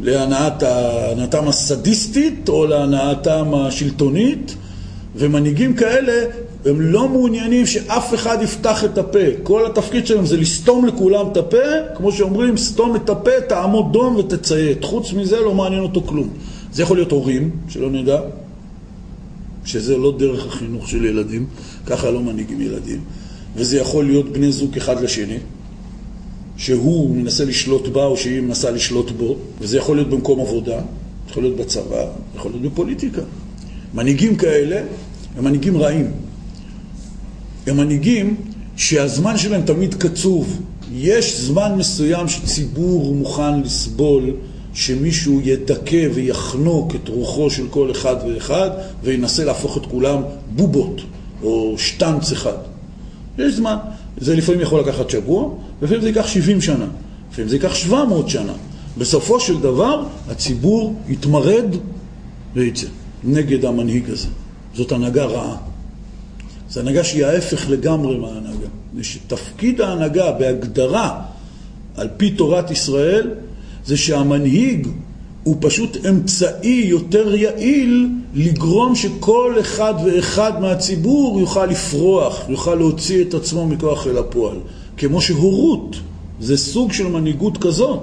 [0.02, 4.56] להנאתם הסדיסטית או להנאתם השלטונית,
[5.15, 6.26] ומנהיגים כאלה
[6.65, 9.19] הם לא מעוניינים שאף אחד יפתח את הפה.
[9.43, 11.58] כל התפקיד שלהם זה לסתום לכולם את הפה,
[11.95, 14.84] כמו שאומרים, סתום את הפה, תעמוד דום ותציית.
[14.84, 16.30] חוץ מזה לא מעניין אותו כלום.
[16.73, 18.19] זה יכול להיות הורים, שלא נדע,
[19.65, 21.45] שזה לא דרך החינוך של ילדים,
[21.86, 23.02] ככה לא מנהיגים ילדים.
[23.56, 25.38] וזה יכול להיות בני זוג אחד לשני.
[26.58, 30.82] שהוא מנסה לשלוט בה או שהיא מנסה לשלוט בו, וזה יכול להיות במקום עבודה,
[31.30, 33.21] יכול להיות בצבא, יכול להיות בפוליטיקה.
[33.93, 34.82] מנהיגים כאלה
[35.38, 36.12] הם מנהיגים רעים.
[37.67, 38.36] הם מנהיגים
[38.76, 40.62] שהזמן שלהם תמיד קצוב.
[40.93, 44.32] יש זמן מסוים שציבור מוכן לסבול
[44.73, 48.69] שמישהו ידכא ויחנוק את רוחו של כל אחד ואחד
[49.03, 50.21] וינסה להפוך את כולם
[50.55, 51.01] בובות
[51.43, 52.57] או שטנץ אחד.
[53.38, 53.75] יש זמן.
[54.17, 55.49] זה לפעמים יכול לקחת שבוע,
[55.81, 56.86] ולפעמים זה ייקח 70 שנה,
[57.31, 58.53] לפעמים זה ייקח 700 שנה.
[58.97, 61.65] בסופו של דבר הציבור יתמרד
[62.53, 62.88] ויצא
[63.23, 64.27] נגד המנהיג הזה.
[64.75, 65.57] זאת הנהגה רעה.
[66.69, 68.67] זו הנהגה שהיא ההפך לגמרי מההנהגה.
[69.01, 71.21] שתפקיד ההנהגה בהגדרה
[71.95, 73.29] על פי תורת ישראל
[73.85, 74.87] זה שהמנהיג
[75.43, 83.33] הוא פשוט אמצעי יותר יעיל לגרום שכל אחד ואחד מהציבור יוכל לפרוח, יוכל להוציא את
[83.33, 84.57] עצמו מכוח אל הפועל.
[84.97, 85.95] כמו שהורות
[86.39, 87.99] זה סוג של מנהיגות כזאת,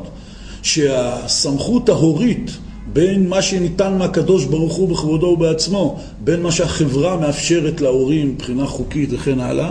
[0.63, 2.51] שהסמכות ההורית
[2.93, 9.09] בין מה שניתן מהקדוש ברוך הוא בכבודו ובעצמו, בין מה שהחברה מאפשרת להורים מבחינה חוקית
[9.13, 9.71] וכן הלאה,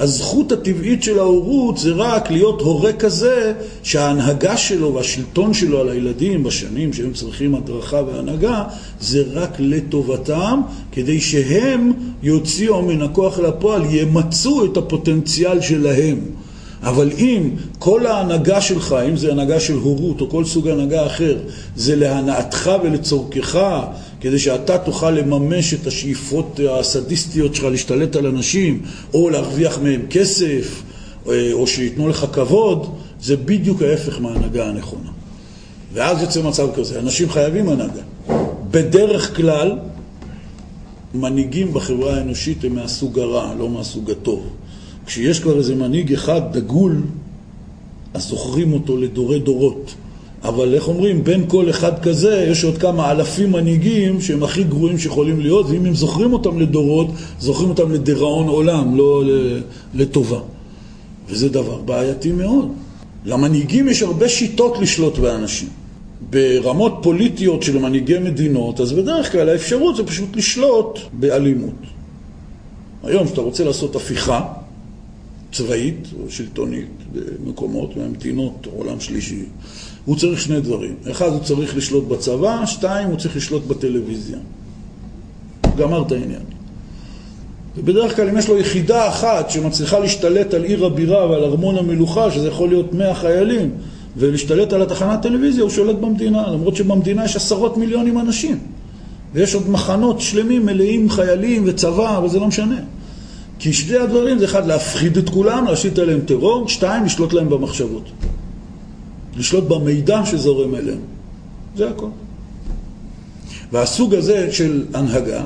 [0.00, 6.42] הזכות הטבעית של ההורות זה רק להיות הורה כזה שההנהגה שלו והשלטון שלו על הילדים
[6.42, 8.64] בשנים שהם צריכים הדרכה והנהגה
[9.00, 10.60] זה רק לטובתם
[10.92, 16.18] כדי שהם יוציאו מן הכוח לפועל, ימצו את הפוטנציאל שלהם.
[16.82, 21.36] אבל אם כל ההנהגה שלך, אם זה הנהגה של הורות או כל סוג הנהגה אחר,
[21.76, 23.58] זה להנאתך ולצורכך,
[24.20, 28.82] כדי שאתה תוכל לממש את השאיפות הסדיסטיות שלך להשתלט על אנשים,
[29.14, 30.82] או להרוויח מהם כסף,
[31.28, 35.10] אה, או שייתנו לך כבוד, זה בדיוק ההפך מההנהגה הנכונה.
[35.92, 38.02] ואז יוצא מצב כזה, אנשים חייבים הנהגה.
[38.70, 39.78] בדרך כלל,
[41.14, 44.46] מנהיגים בחברה האנושית הם מהסוג הרע, לא מהסוג הטוב.
[45.06, 47.02] כשיש כבר איזה מנהיג אחד דגול,
[48.14, 49.94] אז זוכרים אותו לדורי דורות.
[50.44, 54.98] אבל איך אומרים, בין כל אחד כזה יש עוד כמה אלפים מנהיגים שהם הכי גרועים
[54.98, 57.08] שיכולים להיות, ואם הם זוכרים אותם לדורות,
[57.40, 59.22] זוכרים אותם לדיראון עולם, לא
[59.94, 60.40] לטובה.
[61.28, 62.68] וזה דבר בעייתי מאוד.
[63.24, 65.68] למנהיגים יש הרבה שיטות לשלוט באנשים.
[66.30, 71.74] ברמות פוליטיות של מנהיגי מדינות, אז בדרך כלל האפשרות זה פשוט לשלוט באלימות.
[73.02, 74.52] היום כשאתה רוצה לעשות הפיכה,
[75.52, 79.44] צבאית או שלטונית במקומות, במדינות עולם שלישי,
[80.10, 80.94] הוא צריך שני דברים.
[81.10, 84.38] אחד, הוא צריך לשלוט בצבא, שתיים, הוא צריך לשלוט בטלוויזיה.
[85.76, 86.42] גמר את העניין.
[87.76, 92.30] ובדרך כלל אם יש לו יחידה אחת שמצליחה להשתלט על עיר הבירה ועל ארמון המלוכה,
[92.30, 93.70] שזה יכול להיות מאה חיילים,
[94.16, 98.58] ולהשתלט על התחנת טלוויזיה, הוא שולט במדינה, למרות שבמדינה יש עשרות מיליונים אנשים.
[99.34, 102.80] ויש עוד מחנות שלמים מלאים חיילים וצבא, אבל זה לא משנה.
[103.58, 108.10] כי שני הדברים זה אחד, להפחיד את כולם, להשית עליהם טרור, שתיים, לשלוט להם במחשבות.
[109.40, 110.98] לשלוט במידע שזורם אליהם.
[111.76, 112.06] זה הכל.
[113.72, 115.44] והסוג הזה של הנהגה,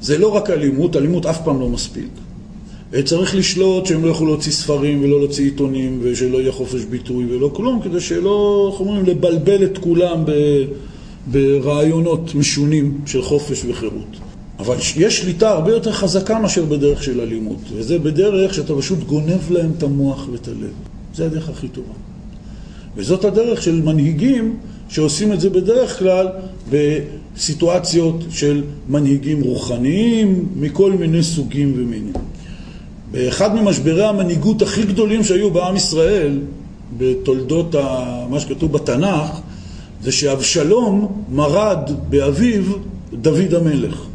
[0.00, 2.08] זה לא רק אלימות, אלימות אף פעם לא מספיק.
[3.04, 7.50] צריך לשלוט שהם לא יוכלו להוציא ספרים ולא להוציא עיתונים ושלא יהיה חופש ביטוי ולא
[7.54, 10.24] כלום, כדי שלא, איך אומרים, לבלבל את כולם
[11.26, 14.16] ברעיונות משונים של חופש וחירות.
[14.58, 19.50] אבל יש שליטה הרבה יותר חזקה מאשר בדרך של אלימות, וזה בדרך שאתה פשוט גונב
[19.50, 20.72] להם את המוח ואת הלב.
[21.14, 21.92] זה הדרך הכי טובה.
[22.96, 24.56] וזאת הדרך של מנהיגים
[24.88, 26.28] שעושים את זה בדרך כלל
[26.70, 32.12] בסיטואציות של מנהיגים רוחניים מכל מיני סוגים ומינים.
[33.10, 36.38] באחד ממשברי המנהיגות הכי גדולים שהיו בעם ישראל,
[36.98, 37.74] בתולדות
[38.30, 39.40] מה שכתוב בתנ"ך,
[40.02, 42.62] זה שאבשלום מרד באביו
[43.12, 44.06] דוד המלך.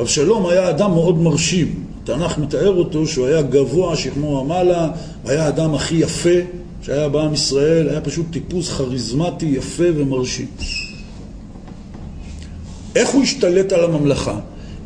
[0.00, 1.74] אבשלום היה אדם מאוד מרשים.
[2.02, 4.88] התנ"ך מתאר אותו שהוא היה גבוה שכמו המעלה,
[5.24, 6.38] היה האדם הכי יפה
[6.82, 10.46] שהיה בעם ישראל, היה פשוט טיפוס כריזמטי, יפה ומרשים.
[12.96, 14.38] איך הוא השתלט על הממלכה?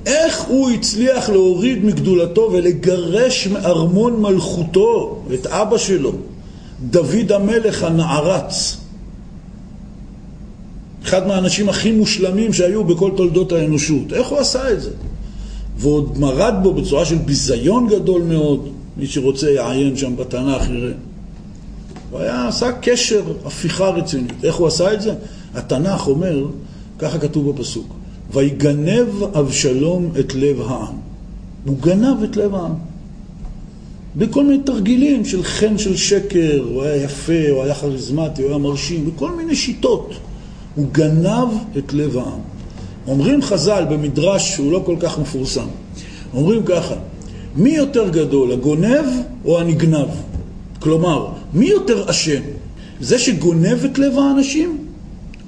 [0.06, 6.12] איך הוא הצליח להוריד מגדולתו ולגרש מארמון מלכותו את אבא שלו,
[6.90, 8.76] דוד המלך הנערץ?
[11.04, 14.12] אחד מהאנשים הכי מושלמים שהיו בכל תולדות האנושות.
[14.12, 14.90] איך הוא עשה את זה?
[15.78, 18.68] ועוד מרד בו בצורה של ביזיון גדול מאוד.
[18.96, 20.92] מי שרוצה יעיין שם בתנ"ך יראה.
[22.14, 24.44] הוא היה, עשה קשר, הפיכה רצינית.
[24.44, 25.14] איך הוא עשה את זה?
[25.54, 26.46] התנ"ך אומר,
[26.98, 27.94] ככה כתוב בפסוק,
[28.32, 30.94] ויגנב אבשלום את לב העם.
[31.64, 32.74] הוא גנב את לב העם.
[34.16, 38.58] בכל מיני תרגילים של חן של שקר, הוא היה יפה, הוא היה כריזמטי, הוא היה
[38.58, 40.14] מרשים, בכל מיני שיטות.
[40.74, 41.48] הוא גנב
[41.78, 42.40] את לב העם.
[43.06, 45.66] אומרים חז"ל במדרש שהוא לא כל כך מפורסם,
[46.34, 46.94] אומרים ככה,
[47.56, 49.06] מי יותר גדול, הגונב
[49.44, 50.08] או הנגנב?
[50.78, 52.42] כלומר, מי יותר אשם?
[53.00, 54.78] זה שגונב את לב האנשים,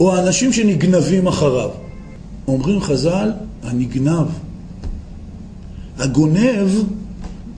[0.00, 1.70] או האנשים שנגנבים אחריו?
[2.48, 3.30] אומרים חז"ל,
[3.62, 4.26] הנגנב.
[5.98, 6.68] הגונב,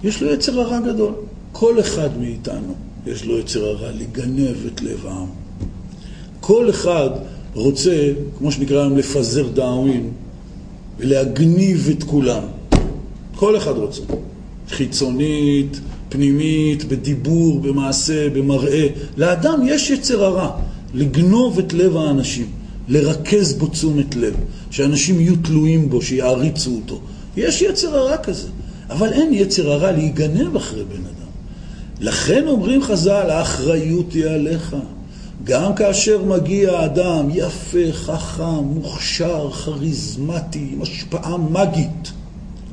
[0.04, 1.12] יש לו יצר הרע גדול.
[1.52, 2.74] כל אחד מאיתנו
[3.06, 5.26] יש לו יצר הרע לגנב את לב העם.
[6.40, 7.10] כל אחד
[7.54, 10.10] רוצה, כמו שנקרא היום, לפזר דאווין
[10.98, 12.42] ולהגניב את כולם.
[13.36, 14.02] כל אחד רוצה.
[14.68, 18.86] חיצונית, פנימית, בדיבור, במעשה, במראה.
[19.16, 20.50] לאדם יש יצר הרע,
[20.94, 22.46] לגנוב את לב האנשים,
[22.88, 24.34] לרכז בו תשומת לב,
[24.70, 27.00] שאנשים יהיו תלויים בו, שיעריצו אותו.
[27.36, 28.48] יש יצר הרע כזה,
[28.90, 31.28] אבל אין יצר הרע להיגנב אחרי בן אדם.
[32.00, 34.76] לכן אומרים חז"ל, האחריות היא עליך.
[35.44, 42.12] גם כאשר מגיע אדם יפה, חכם, מוכשר, כריזמטי, עם השפעה מגית,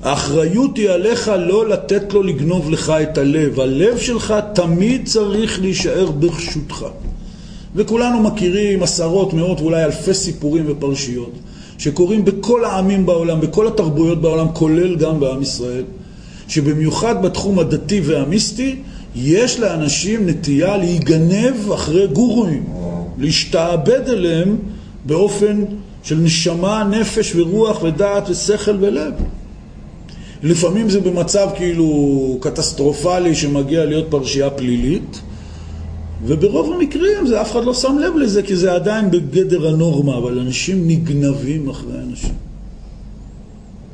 [0.04, 3.60] האחריות היא עליך לא לתת לו לגנוב לך את הלב.
[3.60, 6.86] הלב שלך תמיד צריך להישאר ברשותך.
[7.76, 11.32] וכולנו מכירים עשרות, מאות ואולי אלפי סיפורים ופרשיות
[11.78, 15.84] שקורים בכל העמים בעולם, בכל התרבויות בעולם, כולל גם בעם ישראל,
[16.48, 18.76] שבמיוחד בתחום הדתי והמיסטי,
[19.16, 22.66] יש לאנשים נטייה להיגנב אחרי גורואים,
[23.18, 24.58] להשתעבד אליהם
[25.06, 25.64] באופן
[26.04, 29.14] של נשמה, נפש ורוח ודעת ושכל ולב.
[30.46, 35.22] לפעמים זה במצב כאילו קטסטרופלי שמגיע להיות פרשייה פלילית,
[36.26, 40.40] וברוב המקרים זה אף אחד לא שם לב לזה כי זה עדיין בגדר הנורמה, אבל
[40.40, 42.34] אנשים נגנבים אחרי אנשים.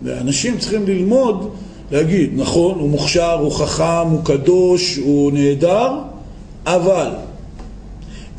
[0.03, 1.49] ואנשים צריכים ללמוד
[1.91, 5.91] להגיד, נכון, הוא מוכשר, הוא חכם, הוא קדוש, הוא נהדר,
[6.65, 7.07] אבל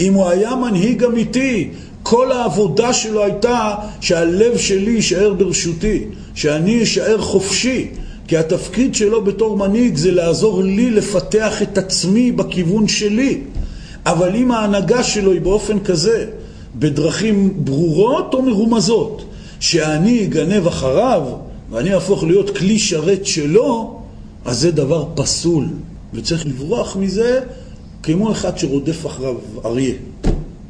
[0.00, 1.70] אם הוא היה מנהיג אמיתי,
[2.12, 7.88] כל העבודה שלו הייתה שהלב שלי יישאר ברשותי, שאני אשאר חופשי,
[8.28, 13.40] כי התפקיד שלו בתור מנהיג זה לעזור לי לפתח את עצמי בכיוון שלי.
[14.06, 16.26] אבל אם ההנהגה שלו היא באופן כזה,
[16.76, 19.24] בדרכים ברורות או מרומזות,
[19.60, 21.22] שאני אגנב אחריו
[21.70, 24.00] ואני אהפוך להיות כלי שרת שלו,
[24.44, 25.66] אז זה דבר פסול,
[26.14, 27.40] וצריך לברוח מזה
[28.02, 29.94] כמו אחד שרודף אחריו אריה.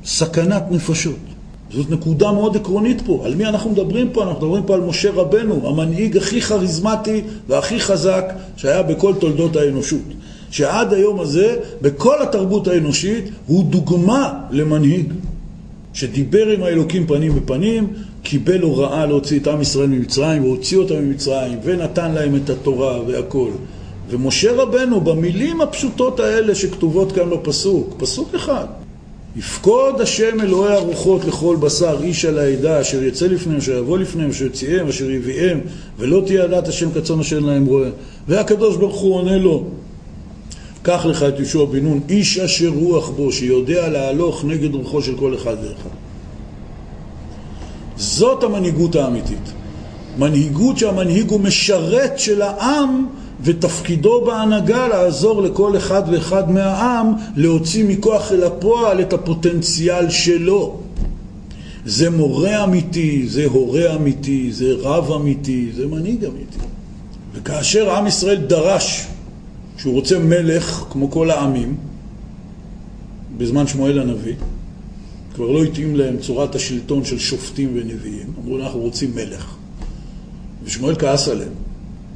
[0.05, 1.32] סכנת נפשות.
[1.75, 3.23] זאת נקודה מאוד עקרונית פה.
[3.25, 4.23] על מי אנחנו מדברים פה?
[4.23, 8.25] אנחנו מדברים פה על משה רבנו, המנהיג הכי כריזמטי והכי חזק
[8.57, 10.01] שהיה בכל תולדות האנושות.
[10.51, 15.13] שעד היום הזה, בכל התרבות האנושית, הוא דוגמה למנהיג.
[15.95, 17.87] שדיבר עם האלוקים פנים בפנים,
[18.23, 23.51] קיבל הוראה להוציא את עם ישראל ממצרים, והוציא אותם ממצרים, ונתן להם את התורה והכל.
[24.09, 28.67] ומשה רבנו, במילים הפשוטות האלה שכתובות כאן בפסוק, פסוק אחד,
[29.37, 34.31] יפקוד השם אלוהי הרוחות לכל בשר איש על העדה אשר יצא לפניהם, אשר יבוא לפניהם,
[34.31, 35.59] אשר יוציאם, אשר יביאם
[35.99, 37.89] ולא תהיה עדת השם כצאן אשר להם רואה
[38.29, 39.65] והקדוש ברוך הוא עונה לו
[40.83, 45.17] קח לך את יהושע בן נון, איש אשר רוח בו, שיודע להלוך נגד רוחו של
[45.17, 45.97] כל אחד ואחד.
[47.97, 49.53] זאת המנהיגות האמיתית.
[50.19, 53.07] מנהיגות שהמנהיג הוא משרת של העם
[53.45, 60.81] ותפקידו בהנהגה לעזור לכל אחד ואחד מהעם להוציא מכוח אל הפועל את הפוטנציאל שלו.
[61.87, 66.59] זה מורה אמיתי, זה הורה אמיתי, זה רב אמיתי, זה מנהיג אמיתי.
[67.33, 69.07] וכאשר עם ישראל דרש
[69.77, 71.77] שהוא רוצה מלך כמו כל העמים,
[73.37, 74.35] בזמן שמואל הנביא,
[75.35, 79.55] כבר לא התאים להם צורת השלטון של שופטים ונביאים, אמרו אנחנו רוצים מלך.
[80.65, 81.72] ושמואל כעס עליהם.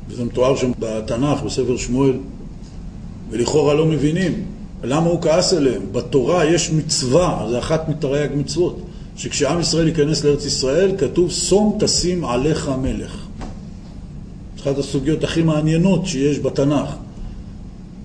[0.08, 2.12] וזה מתואר שם בתנ"ך, בספר שמואל,
[3.30, 4.44] ולכאורה לא מבינים
[4.84, 5.82] למה הוא כעס עליהם.
[5.92, 8.82] בתורה יש מצווה, זה אחת מתרי"ג מצוות,
[9.16, 13.26] שכשעם ישראל ייכנס לארץ ישראל, כתוב שום תשים עליך מלך.
[14.60, 16.90] אחת הסוגיות הכי מעניינות שיש בתנ"ך.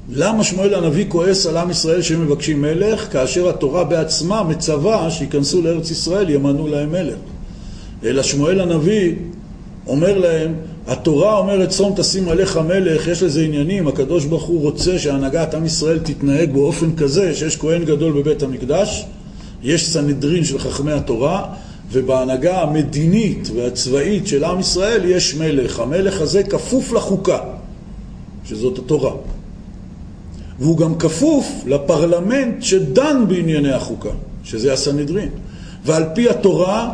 [0.10, 5.62] למה שמואל הנביא כועס על עם ישראל שהם מבקשים מלך, כאשר התורה בעצמה מצווה שייכנסו
[5.62, 7.18] לארץ ישראל, ימנו להם מלך.
[8.04, 9.16] אלא שמואל הנביא
[9.88, 10.54] אומר להם,
[10.88, 15.66] התורה אומרת צום תשים עליך מלך, יש לזה עניינים, הקדוש ברוך הוא רוצה שהנהגת עם
[15.66, 19.06] ישראל תתנהג באופן כזה שיש כהן גדול בבית המקדש,
[19.64, 21.46] יש סנהדרין של חכמי התורה,
[21.92, 25.80] ובהנהגה המדינית והצבאית של עם ישראל יש מלך.
[25.80, 27.40] המלך הזה כפוף לחוקה,
[28.46, 29.12] שזאת התורה.
[30.60, 34.10] והוא גם כפוף לפרלמנט שדן בענייני החוקה,
[34.44, 35.30] שזה הסנהדרין.
[35.86, 36.90] ועל פי התורה,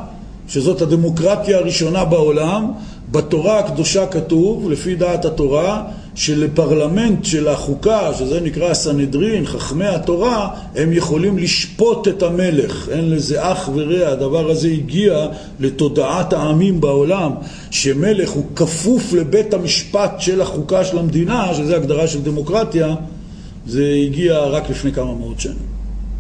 [0.48, 2.72] שזאת הדמוקרטיה הראשונה בעולם,
[3.12, 5.84] בתורה הקדושה כתוב, לפי דעת התורה,
[6.16, 12.90] שלפרלמנט של החוקה, שזה נקרא הסנהדרין, חכמי התורה, הם יכולים לשפוט את המלך.
[12.92, 14.08] אין לזה אח ורע.
[14.08, 15.28] הדבר הזה הגיע
[15.60, 17.32] לתודעת העמים בעולם,
[17.72, 22.96] שמלך הוא כפוף לבית המשפט של החוקה של המדינה, שזה הגדרה של דמוקרטיה,
[23.68, 25.68] זה הגיע רק לפני כמה מאות שנים.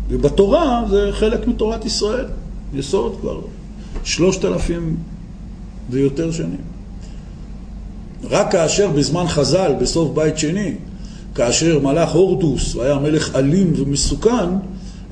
[0.09, 2.25] ובתורה זה חלק מתורת ישראל,
[2.73, 3.39] יסוד כבר,
[4.03, 4.97] שלושת אלפים
[5.89, 6.76] ויותר שנים.
[8.29, 10.73] רק כאשר בזמן חז"ל, בסוף בית שני,
[11.35, 14.49] כאשר מלאך הורדוס היה מלך אלים ומסוכן,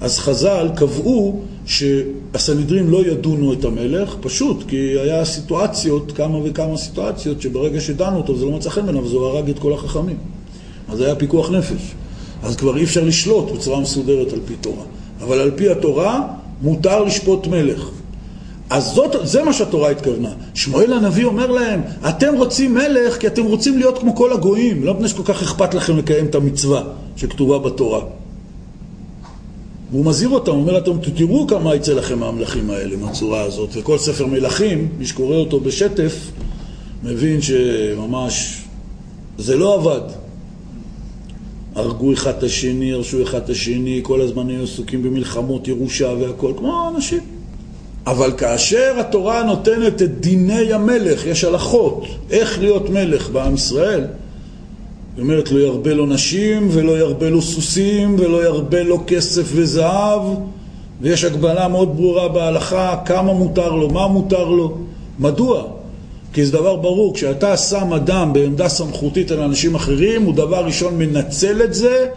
[0.02, 7.42] אז חז"ל קבעו שהסנהדרין לא ידונו את המלך, פשוט כי היה סיטואציות, כמה וכמה סיטואציות,
[7.42, 10.18] שברגע שדנו אותו זה לא מצא חן בעיניו, אז הוא הרג את כל החכמים.
[10.90, 11.94] אז היה פיקוח נפש.
[12.44, 14.84] אז כבר אי אפשר לשלוט בצורה מסודרת על פי תורה.
[15.22, 16.28] אבל על פי התורה
[16.62, 17.90] מותר לשפוט מלך.
[18.70, 20.30] אז זאת, זה מה שהתורה התכוונה.
[20.54, 24.94] שמואל הנביא אומר להם, אתם רוצים מלך כי אתם רוצים להיות כמו כל הגויים, לא
[24.94, 26.84] מפני שכל כך אכפת לכם לקיים את המצווה
[27.16, 28.02] שכתובה בתורה.
[29.92, 33.70] והוא מזהיר אותם, הוא אומר אתם תראו כמה יצא לכם מהמלכים האלה, מהצורה הזאת.
[33.74, 36.32] וכל ספר מלכים, מי שקורא אותו בשטף,
[37.04, 38.62] מבין שממש
[39.38, 40.02] זה לא עבד.
[41.76, 46.54] הרגו אחד את השני, הרשו אחד את השני, כל הזמן היו עסוקים במלחמות, ירושה והכל,
[46.58, 47.35] כמו אנשים.
[48.08, 54.04] אבל כאשר התורה נותנת את דיני המלך, יש הלכות, איך להיות מלך בעם ישראל,
[55.16, 60.22] היא אומרת, לא ירבה לו נשים, ולא ירבה לו סוסים, ולא ירבה לו כסף וזהב,
[61.02, 64.78] ויש הגבלה מאוד ברורה בהלכה, כמה מותר לו, מה מותר לו.
[65.20, 65.64] מדוע?
[66.34, 70.98] כי זה דבר ברור, כשאתה שם אדם בעמדה סמכותית על אנשים אחרים, הוא דבר ראשון
[70.98, 72.08] מנצל את זה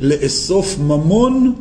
[0.00, 1.54] לאסוף ממון,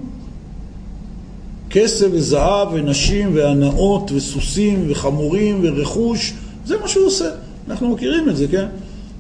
[1.69, 6.33] כסף וזהב ונשים והנאות וסוסים וחמורים ורכוש,
[6.65, 7.29] זה מה שהוא עושה.
[7.67, 8.65] אנחנו מכירים את זה, כן?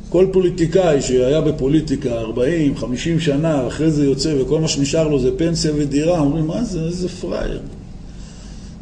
[0.09, 5.37] כל פוליטיקאי שהיה בפוליטיקה 40, 50 שנה, אחרי זה יוצא וכל מה שנשאר לו זה
[5.37, 7.59] פנסיה ודירה, אומרים, מה זה, איזה פראייר.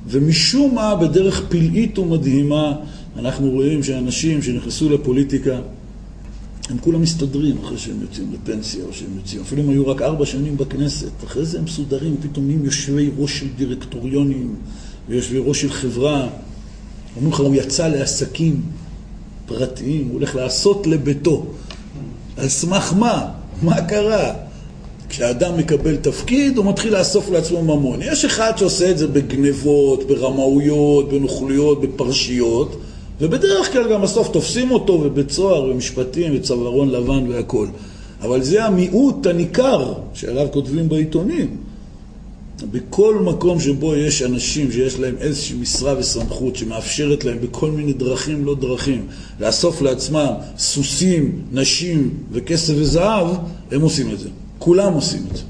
[0.07, 2.74] ומשום מה, בדרך פלאית ומדהימה,
[3.20, 5.59] אנחנו רואים שאנשים שנכנסו לפוליטיקה,
[6.70, 10.26] הם כולם מסתדרים אחרי שהם יוצאים לפנסיה או שהם יוצאים, אפילו אם היו רק ארבע
[10.26, 14.55] שנים בכנסת, אחרי זה הם מסודרים, פתאום נהיים יושבי ראש של דירקטוריונים
[15.09, 16.28] ויושבי ראש של חברה.
[17.15, 18.61] אומרים לך, הוא יצא לעסקים
[19.45, 21.45] פרטיים, הוא הולך לעשות לביתו.
[22.38, 23.32] על סמך מה?
[23.61, 24.34] מה קרה?
[25.09, 27.99] כשאדם מקבל תפקיד, הוא מתחיל לאסוף לעצמו ממון.
[28.01, 32.82] יש אחד שעושה את זה בגנבות, ברמאויות, בנוכלויות, בפרשיות,
[33.22, 37.68] ובדרך כלל גם בסוף תופסים אותו ובית סוהר ומשפטים וצווארון לבן והכול.
[38.22, 41.57] אבל זה המיעוט הניכר שעליו כותבים בעיתונים.
[42.72, 48.45] בכל מקום שבו יש אנשים שיש להם איזושהי משרה וסמכות שמאפשרת להם בכל מיני דרכים
[48.45, 49.07] לא דרכים
[49.39, 53.28] לאסוף לעצמם סוסים, נשים וכסף וזהב,
[53.72, 54.30] הם עושים את זה.
[54.59, 55.43] כולם עושים את זה.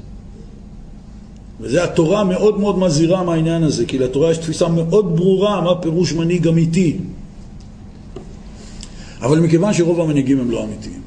[1.60, 6.12] וזה התורה מאוד מאוד מזהירה מהעניין הזה, כי לתורה יש תפיסה מאוד ברורה מה פירוש
[6.12, 6.96] מנהיג אמיתי.
[9.22, 11.00] אבל מכיוון שרוב המנהיגים הם לא אמיתיים.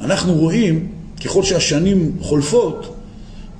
[0.00, 0.88] אנחנו רואים,
[1.24, 2.94] ככל שהשנים חולפות,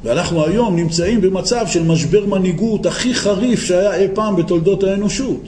[0.05, 5.43] ואנחנו היום נמצאים במצב של משבר מנהיגות הכי חריף שהיה אי פעם בתולדות האנושות.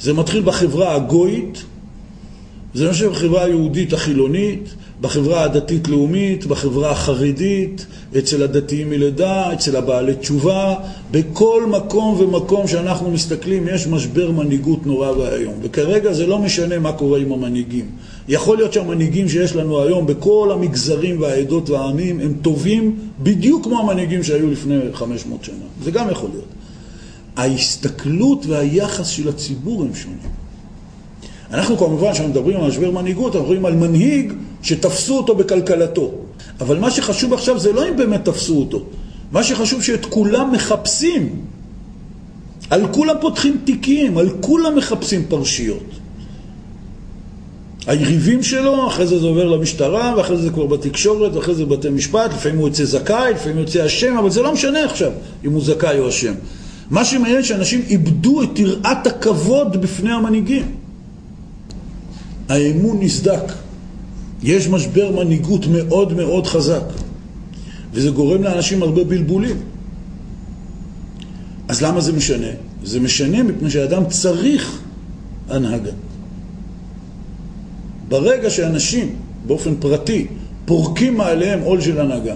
[0.00, 1.64] זה מתחיל בחברה הגויית,
[2.74, 7.86] זה מתחיל בחברה היהודית החילונית, בחברה הדתית-לאומית, בחברה החרדית,
[8.18, 10.74] אצל הדתיים מלידה, אצל הבעלי תשובה,
[11.10, 15.54] בכל מקום ומקום שאנחנו מסתכלים יש משבר מנהיגות נורא ואיום.
[15.62, 17.84] וכרגע זה לא משנה מה קורה עם המנהיגים.
[18.28, 24.22] יכול להיות שהמנהיגים שיש לנו היום בכל המגזרים והעדות והעמים הם טובים בדיוק כמו המנהיגים
[24.22, 25.54] שהיו לפני 500 שנה.
[25.82, 26.48] זה גם יכול להיות.
[27.36, 30.18] ההסתכלות והיחס של הציבור הם שונים.
[31.50, 34.32] אנחנו כמובן, כשאנחנו מדברים על משבר מנהיגות, אנחנו מדברים על מנהיג
[34.62, 36.10] שתפסו אותו בכלכלתו.
[36.60, 38.82] אבל מה שחשוב עכשיו זה לא אם באמת תפסו אותו.
[39.32, 41.40] מה שחשוב שאת כולם מחפשים.
[42.70, 45.84] על כולם פותחים תיקים, על כולם מחפשים פרשיות.
[47.86, 52.30] היריבים שלו, אחרי זה זה עובר למשטרה, ואחרי זה כבר בתקשורת, ואחרי זה בבתי משפט,
[52.34, 55.12] לפעמים הוא יוצא זכאי, לפעמים הוא יוצא אשם, אבל זה לא משנה עכשיו
[55.44, 56.34] אם הוא זכאי או אשם.
[56.90, 60.74] מה שמעניין שאנשים איבדו את יראת הכבוד בפני המנהיגים.
[62.48, 63.52] האמון נסדק.
[64.42, 66.84] יש משבר מנהיגות מאוד מאוד חזק,
[67.92, 69.56] וזה גורם לאנשים הרבה בלבולים.
[71.68, 72.46] אז למה זה משנה?
[72.84, 74.80] זה משנה מפני שאדם צריך
[75.48, 75.90] הנהגה.
[78.08, 79.16] ברגע שאנשים,
[79.46, 80.26] באופן פרטי,
[80.64, 82.34] פורקים מעליהם עול של הנהגה,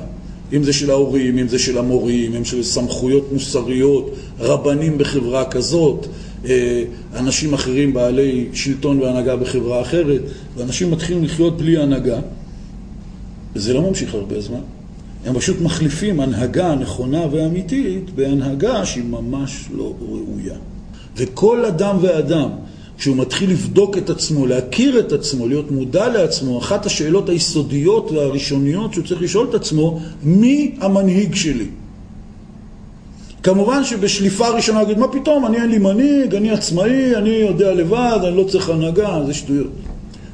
[0.52, 6.06] אם זה של ההורים, אם זה של המורים, אם של סמכויות מוסריות, רבנים בחברה כזאת,
[7.14, 10.20] אנשים אחרים בעלי שלטון והנהגה בחברה אחרת,
[10.56, 12.18] ואנשים מתחילים לחיות בלי הנהגה,
[13.54, 14.60] וזה לא ממשיך הרבה זמן.
[15.24, 20.56] הם פשוט מחליפים הנהגה נכונה ואמיתית בהנהגה שהיא ממש לא ראויה.
[21.16, 22.48] וכל אדם ואדם
[22.98, 28.92] כשהוא מתחיל לבדוק את עצמו, להכיר את עצמו, להיות מודע לעצמו, אחת השאלות היסודיות והראשוניות
[28.92, 31.66] שהוא צריך לשאול את עצמו, מי המנהיג שלי?
[33.42, 37.74] כמובן שבשליפה ראשונה הוא יגיד, מה פתאום, אני אין לי מנהיג, אני עצמאי, אני יודע
[37.74, 39.70] לבד, אני לא צריך הנהגה, זה שטויות.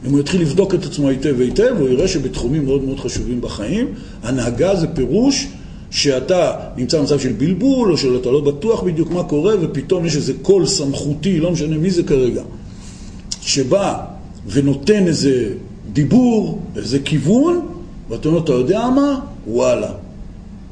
[0.07, 3.87] אם הוא יתחיל לבדוק את עצמו היטב היטב, הוא יראה שבתחומים מאוד מאוד חשובים בחיים,
[4.23, 5.47] הנהגה זה פירוש
[5.91, 10.33] שאתה נמצא במצב של בלבול, או שאתה לא בטוח בדיוק מה קורה, ופתאום יש איזה
[10.43, 12.43] קול סמכותי, לא משנה מי זה כרגע,
[13.41, 14.05] שבא
[14.47, 15.53] ונותן איזה
[15.93, 17.61] דיבור, איזה כיוון,
[18.09, 19.21] ואתה אומר, אתה יודע מה?
[19.47, 19.93] וואלה.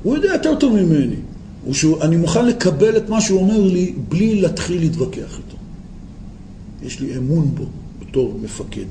[0.03, 1.16] הוא יודע יותר טוב ממני.
[2.01, 5.57] אני מוכן לקבל את מה שהוא אומר לי בלי להתחיל להתווכח איתו.
[6.83, 7.64] יש לי אמון בו
[8.01, 8.87] בתור מפקד,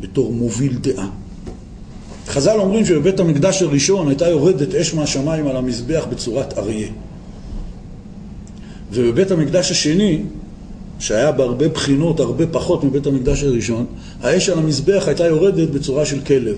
[0.00, 1.08] בתור מוביל דעה.
[2.26, 6.88] חז"ל אומרים שבבית המקדש הראשון הייתה יורדת אש מהשמיים על המזבח בצורת אריה.
[8.92, 10.22] ובבית המקדש השני,
[10.98, 13.86] שהיה בהרבה בחינות הרבה פחות מבית המקדש הראשון,
[14.22, 16.56] האש על המזבח הייתה יורדת בצורה של כלב.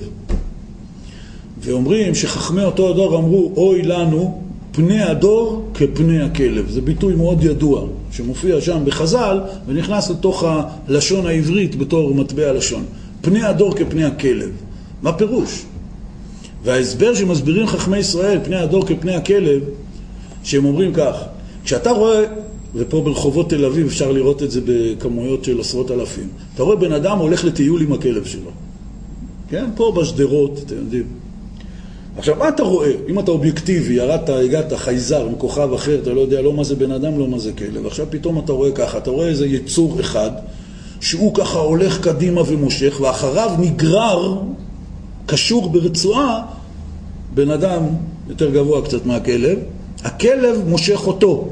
[1.60, 4.42] ואומרים שחכמי אותו הדור אמרו, אוי לנו
[4.74, 6.70] פני הדור כפני הכלב.
[6.70, 12.84] זה ביטוי מאוד ידוע, שמופיע שם בחז"ל ונכנס לתוך הלשון העברית בתור מטבע לשון.
[13.20, 14.50] פני הדור כפני הכלב.
[15.02, 15.64] מה פירוש?
[16.64, 19.62] וההסבר שמסבירים חכמי ישראל, פני הדור כפני הכלב,
[20.44, 21.16] שהם אומרים כך,
[21.64, 22.24] כשאתה רואה,
[22.74, 26.92] ופה ברחובות תל אביב אפשר לראות את זה בכמויות של עשרות אלפים, אתה רואה בן
[26.92, 28.50] אדם הולך לטיול עם הכלב שלו,
[29.48, 29.64] כן?
[29.76, 31.23] פה בשדרות, אתם יודעים.
[32.18, 32.90] עכשיו, מה אתה רואה?
[33.08, 36.90] אם אתה אובייקטיבי, ירדת, הגעת, חייזר, מכוכב אחר, אתה לא יודע לא מה זה בן
[36.90, 37.86] אדם, לא מה זה כלב.
[37.86, 40.30] עכשיו פתאום אתה רואה ככה, אתה רואה איזה יצור אחד,
[41.00, 44.38] שהוא ככה הולך קדימה ומושך, ואחריו נגרר
[45.26, 46.42] קשור ברצועה
[47.34, 47.82] בן אדם
[48.28, 49.58] יותר גבוה קצת מהכלב,
[50.04, 51.48] הכלב מושך אותו.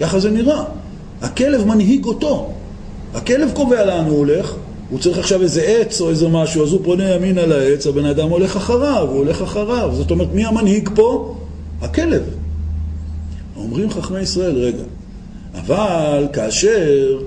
[0.00, 0.64] ככה זה נראה.
[1.22, 2.50] הכלב מנהיג אותו.
[3.14, 4.54] הכלב קובע לאן הוא הולך,
[4.94, 8.28] הוא צריך עכשיו איזה עץ או איזה משהו, אז הוא פונה ימינה לעץ, הבן אדם
[8.28, 9.90] הולך אחריו, הוא הולך אחריו.
[9.94, 11.36] זאת אומרת, מי המנהיג פה?
[11.80, 12.22] הכלב.
[13.56, 14.82] אומרים חכמי ישראל, רגע,
[15.54, 17.18] אבל כאשר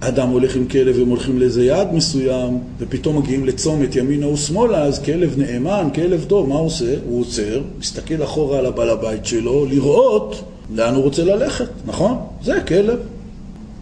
[0.00, 4.98] אדם הולך עם כלב, הם הולכים לאיזה יעד מסוים, ופתאום מגיעים לצומת ימינה ושמאלה, אז
[4.98, 6.94] כלב נאמן, כלב טוב, מה הוא עושה?
[7.08, 10.42] הוא עוצר, מסתכל אחורה על הבעל הבית שלו, לראות
[10.74, 12.16] לאן הוא רוצה ללכת, נכון?
[12.42, 12.98] זה כלב.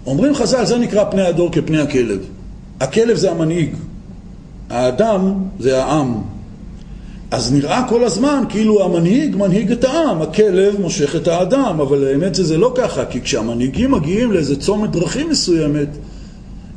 [0.07, 2.27] אומרים חז"ל, זה נקרא פני הדור כפני הכלב.
[2.83, 3.75] הכלב זה המנהיג,
[4.71, 6.15] האדם זה העם.
[7.31, 12.35] אז נראה כל הזמן כאילו המנהיג מנהיג את העם, הכלב מושך את האדם, אבל האמת
[12.35, 15.89] זה, זה לא ככה, כי כשהמנהיגים מגיעים לאיזה צומת דרכים מסוימת,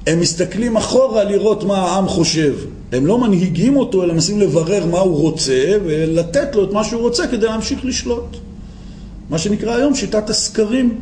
[0.07, 2.55] הם מסתכלים אחורה לראות מה העם חושב.
[2.91, 7.01] הם לא מנהיגים אותו, אלא מנסים לברר מה הוא רוצה ולתת לו את מה שהוא
[7.01, 8.37] רוצה כדי להמשיך לשלוט.
[9.29, 10.97] מה שנקרא היום שיטת הסקרים,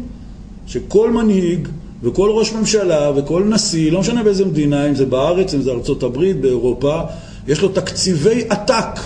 [0.68, 1.68] שכל מנהיג
[2.04, 6.04] וכל ראש ממשלה וכל נשיא, לא משנה באיזה מדינה, אם זה בארץ, אם זה ארצות
[6.04, 7.02] הברית, באירופה,
[7.48, 9.00] יש לו תקציבי עתק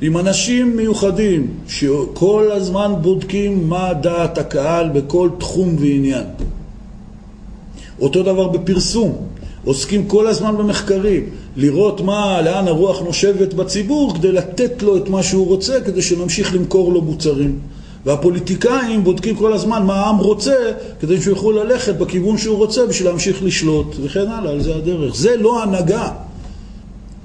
[0.00, 6.24] עם אנשים מיוחדים שכל הזמן בודקים מה דעת הקהל בכל תחום ועניין.
[8.00, 9.16] אותו דבר בפרסום,
[9.64, 11.24] עוסקים כל הזמן במחקרים,
[11.56, 16.54] לראות מה, לאן הרוח נושבת בציבור כדי לתת לו את מה שהוא רוצה, כדי שנמשיך
[16.54, 17.58] למכור לו מוצרים.
[18.06, 20.56] והפוליטיקאים בודקים כל הזמן מה העם רוצה,
[21.00, 25.14] כדי שהוא יכול ללכת בכיוון שהוא רוצה בשביל להמשיך לשלוט, וכן הלאה, על זה הדרך.
[25.14, 26.08] זה לא הנהגה.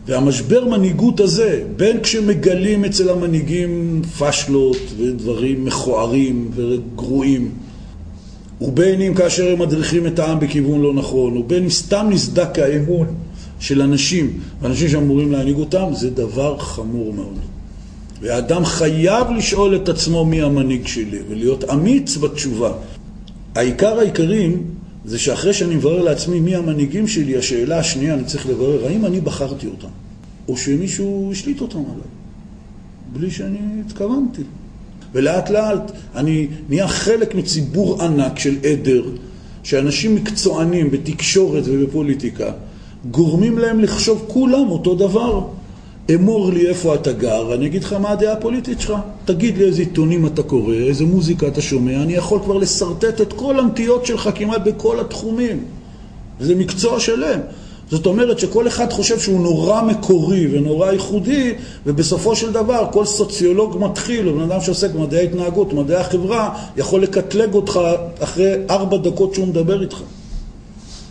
[0.06, 7.52] והמשבר מנהיגות הזה, בין כשמגלים אצל המנהיגים פשלות ודברים מכוערים וגרועים,
[8.62, 13.08] ובין אם כאשר הם מדריכים את העם בכיוון לא נכון, ובין אם סתם נסדק האמון
[13.60, 17.40] של אנשים, ואנשים שאמורים להנהיג אותם, זה דבר חמור מאוד.
[18.22, 22.74] והאדם חייב לשאול את עצמו מי המנהיג שלי, ולהיות אמיץ בתשובה.
[23.56, 24.64] העיקר העיקרים
[25.06, 29.22] זה שאחרי שאני מברר לעצמי מי המנהיגים שלי, השאלה השנייה, אני צריך לברר, האם אני
[29.22, 29.88] בחרתי אותם,
[30.48, 32.10] או שמישהו השליט אותם עליי,
[33.14, 34.42] בלי שאני התכוונתי.
[35.14, 39.04] ולאט לאט אני נהיה חלק מציבור ענק של עדר,
[39.64, 42.52] שאנשים מקצוענים בתקשורת ובפוליטיקה
[43.12, 45.48] גורמים להם לחשוב כולם אותו דבר.
[46.16, 48.94] אמור לי איפה אתה גר, אני אגיד לך מה הדעה הפוליטית שלך.
[49.26, 53.34] תגיד לי איזה עיתונים אתה קורא, איזה מוזיקה אתה שומע, אני יכול כבר לשרטט את
[53.34, 55.64] כל הנטיות שלך כמעט בכל התחומים.
[56.40, 57.40] זה מקצוע שלם.
[57.92, 61.54] זאת אומרת שכל אחד חושב שהוא נורא מקורי ונורא ייחודי,
[61.86, 67.04] ובסופו של דבר כל סוציולוג מתחיל, או בן אדם שעוסק במדעי ההתנהגות, מדעי החברה, יכול
[67.04, 67.80] לקטלג אותך
[68.20, 69.98] אחרי ארבע דקות שהוא מדבר איתך.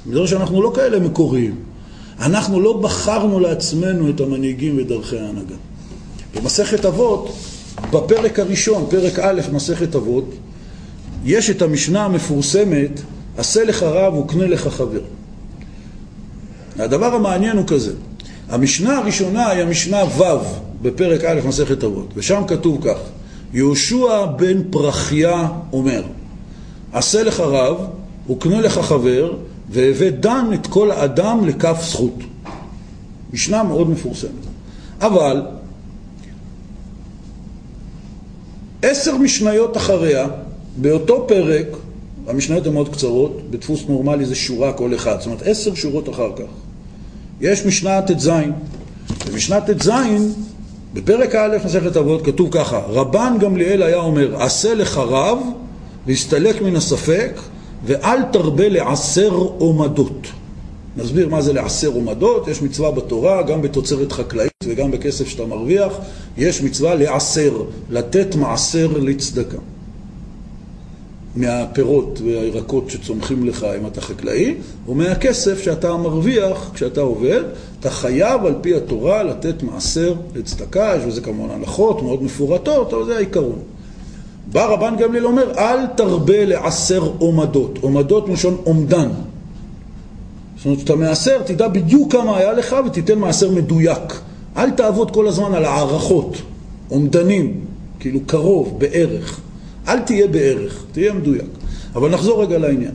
[0.06, 1.67] בגלל שאנחנו לא כאלה מקוריים.
[2.20, 5.54] אנחנו לא בחרנו לעצמנו את המנהיגים ודרכי ההנהגה.
[6.34, 7.36] במסכת אבות,
[7.90, 10.34] בפרק הראשון, פרק א', מסכת אבות,
[11.24, 13.00] יש את המשנה המפורסמת,
[13.36, 15.00] עשה לך רב וקנה לך חבר.
[16.78, 17.92] הדבר המעניין הוא כזה,
[18.48, 20.22] המשנה הראשונה היא המשנה ו'
[20.82, 22.98] בפרק א' מסכת אבות, ושם כתוב כך:
[23.52, 26.02] יהושע בן פרחיה אומר,
[26.92, 27.76] עשה לך רב
[28.30, 29.36] וקנה לך חבר,
[29.70, 32.14] והווה דן את כל האדם לכף זכות.
[33.32, 34.30] משנה מאוד מפורסמת.
[35.00, 35.42] אבל
[38.82, 40.26] עשר משניות אחריה,
[40.76, 41.66] באותו פרק,
[42.26, 46.30] המשניות הן מאוד קצרות, בדפוס נורמלי זה שורה כל אחד, זאת אומרת עשר שורות אחר
[46.36, 46.50] כך.
[47.40, 48.30] יש משנה ט"ז.
[49.26, 49.90] במשנה ט"ז,
[50.94, 55.38] בפרק א' מסכת אבות כתוב ככה: רבן גמליאל היה אומר, עשה לך רב
[56.06, 57.40] והסתלק מן הספק
[57.84, 60.26] ואל תרבה לעשר עומדות.
[60.96, 65.92] נסביר מה זה לעשר עומדות, יש מצווה בתורה, גם בתוצרת חקלאית וגם בכסף שאתה מרוויח,
[66.36, 69.58] יש מצווה לעשר, לתת מעשר לצדקה.
[71.36, 74.54] מהפירות והירקות שצומחים לך אם אתה חקלאי,
[74.88, 77.42] ומהכסף שאתה מרוויח כשאתה עובד,
[77.80, 83.04] אתה חייב על פי התורה לתת מעשר לצדקה, יש בזה כמובן הלכות מאוד מפורטות, אבל
[83.04, 83.58] זה העיקרון.
[84.52, 87.78] בא רבן גמליאל אומר, אל תרבה לעשר עומדות.
[87.80, 89.08] עומדות מלשון עומדן.
[90.56, 94.20] זאת אומרת, כשאתה מעשר, תדע בדיוק כמה היה לך ותיתן מעשר מדויק.
[94.56, 96.36] אל תעבוד כל הזמן על הערכות,
[96.88, 97.60] עומדנים,
[98.00, 99.40] כאילו קרוב, בערך.
[99.88, 101.46] אל תהיה בערך, תהיה מדויק.
[101.94, 102.92] אבל נחזור רגע לעניין.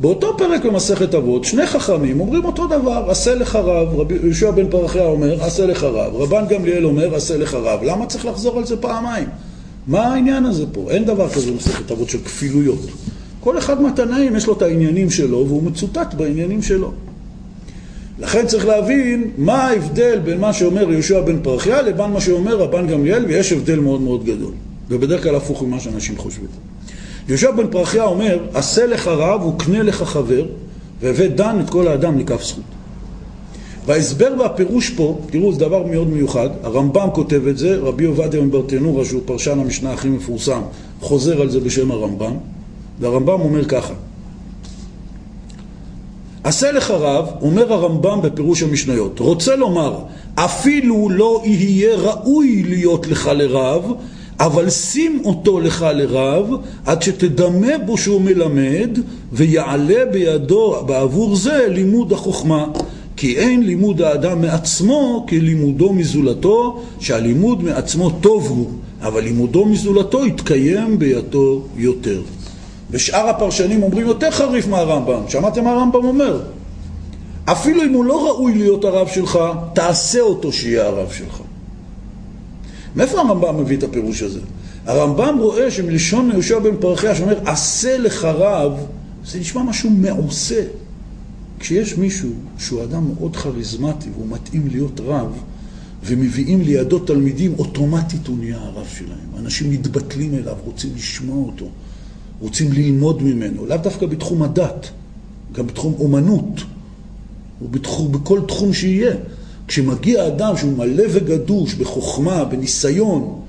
[0.00, 4.70] באותו פרק במסכת אבות, שני חכמים אומרים אותו דבר, עשה לך רב, רבי יהושע בן
[4.70, 7.80] פרחיה אומר, עשה לך רב, רבן גמליאל אומר, עשה לך רב.
[7.82, 9.28] למה צריך לחזור על זה פעמיים?
[9.86, 10.90] מה העניין הזה פה?
[10.90, 12.80] אין דבר כזה במסכת אבות של כפילויות.
[13.40, 16.92] כל אחד מהתנאים יש לו את העניינים שלו והוא מצוטט בעניינים שלו.
[18.18, 22.86] לכן צריך להבין מה ההבדל בין מה שאומר יהושע בן פרחיה לבין מה שאומר רבן
[22.86, 24.52] גמליאל, ויש הבדל מאוד מאוד גדול.
[24.90, 26.46] ובדרך כלל הפוך ממה שאנשים חושבים.
[27.28, 30.46] יהושע בן פרחיה אומר, עשה לך רב וקנה לך חבר,
[31.00, 32.64] והבא דן את כל האדם לכף זכות.
[33.86, 39.04] וההסבר והפירוש פה, תראו, זה דבר מאוד מיוחד, הרמב"ם כותב את זה, רבי עובדיה מברטנורה,
[39.04, 40.60] שהוא פרשן המשנה הכי מפורסם,
[41.00, 42.32] חוזר על זה בשם הרמב"ם,
[43.00, 43.94] והרמב"ם אומר ככה:
[46.44, 49.98] עשה לך רב, אומר הרמב"ם בפירוש המשניות, רוצה לומר,
[50.34, 53.92] אפילו לא יהיה ראוי להיות לך לרב,
[54.40, 56.50] אבל שים אותו לך לרב,
[56.86, 58.98] עד שתדמה בו שהוא מלמד,
[59.32, 62.66] ויעלה בידו בעבור זה לימוד החוכמה.
[63.22, 68.70] כי אין לימוד האדם מעצמו כלימודו מזולתו, שהלימוד מעצמו טוב הוא,
[69.02, 72.22] אבל לימודו מזולתו יתקיים בידו יותר.
[72.90, 75.20] ושאר הפרשנים אומרים יותר חריף מהרמב"ם.
[75.28, 76.42] שמעתם מה הרמב"ם אומר?
[77.44, 79.38] אפילו אם הוא לא ראוי להיות הרב שלך,
[79.72, 81.40] תעשה אותו שיהיה הרב שלך.
[82.96, 84.40] מאיפה הרמב"ם מביא את הפירוש הזה?
[84.86, 88.72] הרמב"ם רואה שמלשון יהושע בן פרחיה שאומר עשה לך רב,
[89.26, 90.62] זה נשמע משהו מעושה.
[91.62, 95.42] כשיש מישהו שהוא אדם מאוד כריזמטי והוא מתאים להיות רב,
[96.04, 99.44] ומביאים לידו תלמידים, אוטומטית הוא נהיה הרב שלהם.
[99.44, 101.68] אנשים מתבטלים אליו, רוצים לשמוע אותו,
[102.40, 104.90] רוצים ללמוד ממנו, לאו דווקא בתחום הדת,
[105.52, 106.60] גם בתחום אומנות,
[107.62, 109.14] ובכל תחום שיהיה.
[109.68, 113.40] כשמגיע אדם שהוא מלא וגדוש בחוכמה, בניסיון,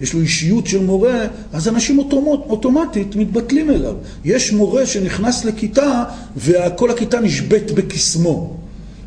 [0.00, 3.94] יש לו אישיות של מורה, אז אנשים אוטומט, אוטומטית מתבטלים אליו.
[4.24, 6.04] יש מורה שנכנס לכיתה
[6.36, 8.56] וכל הכיתה נשבית בקסמו.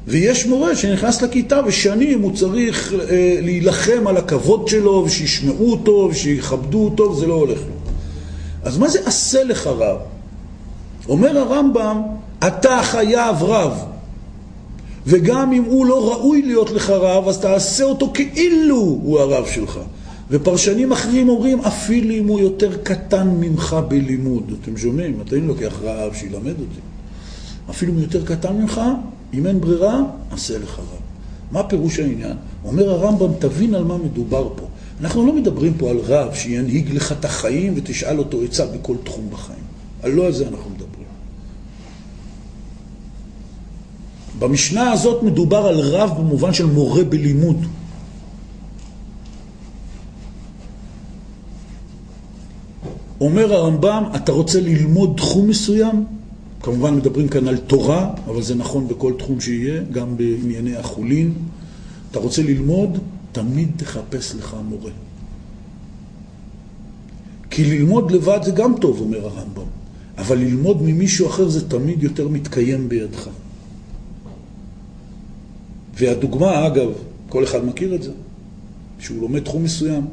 [0.07, 6.85] ויש מורה שנכנס לכיתה ושנים הוא צריך אה, להילחם על הכבוד שלו ושישמעו אותו ושיכבדו
[6.85, 7.73] אותו, וזה לא הולך לו.
[8.63, 9.97] אז מה זה עשה לך רב?
[11.09, 12.01] אומר הרמב"ם,
[12.47, 13.73] אתה חייב רב.
[15.07, 19.79] וגם אם הוא לא ראוי להיות לך רב, אז תעשה אותו כאילו הוא הרב שלך.
[20.33, 24.53] ופרשנים אחרים אומרים, אפילו אם הוא יותר קטן ממך בלימוד.
[24.61, 25.21] אתם שומעים?
[25.27, 26.79] אתה אם לוקח רב שילמד אותי.
[27.69, 28.81] אפילו אם הוא יותר קטן ממך,
[29.33, 31.01] אם אין ברירה, עשה לך רב.
[31.51, 32.37] מה פירוש העניין?
[32.65, 34.65] אומר הרמב"ם, תבין על מה מדובר פה.
[35.01, 39.29] אנחנו לא מדברים פה על רב שינהיג לך את החיים ותשאל אותו עצה בכל תחום
[39.31, 39.63] בחיים.
[40.03, 40.93] על לא על זה אנחנו מדברים.
[44.39, 47.65] במשנה הזאת מדובר על רב במובן של מורה בלימוד.
[53.23, 56.05] אומר הרמב"ם, אתה רוצה ללמוד תחום מסוים?
[56.61, 61.33] כמובן מדברים כאן על תורה, אבל זה נכון בכל תחום שיהיה, גם בענייני החולין.
[62.11, 62.97] אתה רוצה ללמוד?
[63.31, 64.91] תמיד תחפש לך מורה.
[67.49, 69.69] כי ללמוד לבד זה גם טוב, אומר הרמב"ם,
[70.17, 73.29] אבל ללמוד ממישהו אחר זה תמיד יותר מתקיים בידך.
[75.95, 76.89] והדוגמה, אגב,
[77.29, 78.11] כל אחד מכיר את זה,
[78.99, 80.05] שהוא לומד תחום מסוים.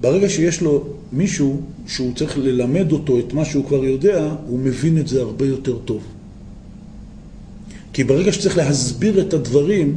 [0.00, 4.98] ברגע שיש לו מישהו שהוא צריך ללמד אותו את מה שהוא כבר יודע, הוא מבין
[4.98, 6.02] את זה הרבה יותר טוב.
[7.92, 9.96] כי ברגע שצריך להסביר את הדברים,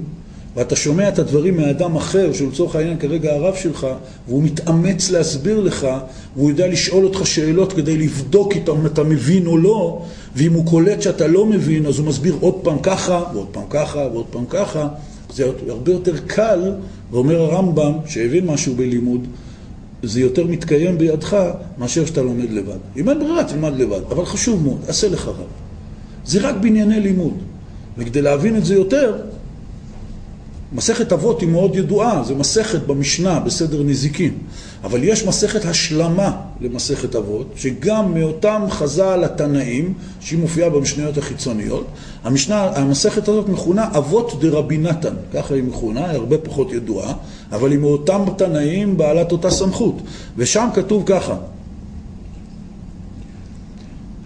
[0.55, 3.88] ואתה שומע את הדברים מאדם אחר, שלצורך העניין כרגע הרב שלך,
[4.28, 5.88] והוא מתאמץ להסביר לך,
[6.36, 10.01] והוא יודע לשאול אותך שאלות כדי לבדוק אם אתה מבין או לא,
[10.36, 13.99] ואם הוא קולט שאתה לא מבין, אז הוא מסביר עוד פעם ככה, ועוד פעם ככה,
[13.99, 14.88] ועוד פעם ככה.
[15.34, 16.72] זה הרבה יותר קל,
[17.12, 19.28] ואומר הרמב"ם, שהבין משהו בלימוד,
[20.04, 21.38] זה יותר מתקיים בידך
[21.78, 22.78] מאשר שאתה לומד לבד.
[22.97, 25.47] אם אין ברירה, תלמד לבד, אבל חשוב מאוד, עשה לך רב.
[26.26, 27.34] זה רק בענייני לימוד.
[27.97, 29.22] וכדי להבין את זה יותר,
[30.74, 34.34] מסכת אבות היא מאוד ידועה, זה מסכת במשנה, בסדר נזיקין.
[34.84, 41.88] אבל יש מסכת השלמה למסכת אבות, שגם מאותם חז"ל התנאים, שהיא מופיעה במשניות החיצוניות,
[42.23, 47.13] המשנה, המסכת הזאת מכונה אבות דרבי נתן, ככה היא מכונה, היא הרבה פחות ידועה,
[47.51, 49.95] אבל היא מאותם תנאים בעלת אותה סמכות.
[50.38, 51.36] ושם כתוב ככה: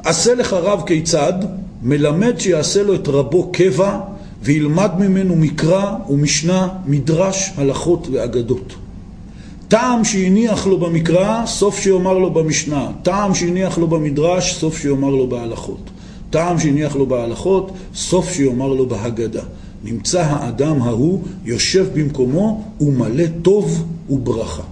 [0.04, 1.34] עשה לך רב כיצד,
[1.84, 4.00] מלמד שיעשה לו את רבו קבע
[4.44, 8.74] וילמד ממנו מקרא ומשנה, מדרש, הלכות ואגדות.
[9.68, 12.92] טעם שהניח לו במקרא, סוף שיאמר לו במשנה.
[13.04, 15.90] טעם שהניח לו במדרש, סוף שיאמר לו בהלכות.
[16.30, 19.44] טעם שהניח לו בהלכות, סוף שיאמר לו בהגדה.
[19.84, 24.64] נמצא האדם ההוא יושב במקומו ומלא טוב וברכה.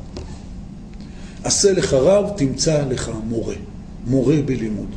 [1.43, 3.55] עשה לך רב, תמצא לך מורה.
[4.07, 4.87] מורה בלימוד.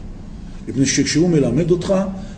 [0.68, 1.94] מפני שכשהוא מלמד אותך,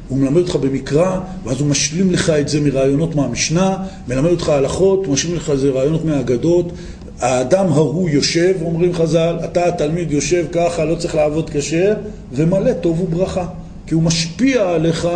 [0.09, 3.77] הוא מלמד אותך במקרא, ואז הוא משלים לך את זה מרעיונות מהמשנה,
[4.09, 6.73] מלמד אותך הלכות, הוא משלים לך את זה רעיונות מהאגדות.
[7.21, 11.95] האדם ההוא יושב, אומרים חז"ל, אתה התלמיד יושב ככה, לא צריך לעבוד קשה,
[12.33, 13.47] ומלא טוב וברכה.
[13.87, 15.09] כי הוא משפיע עליך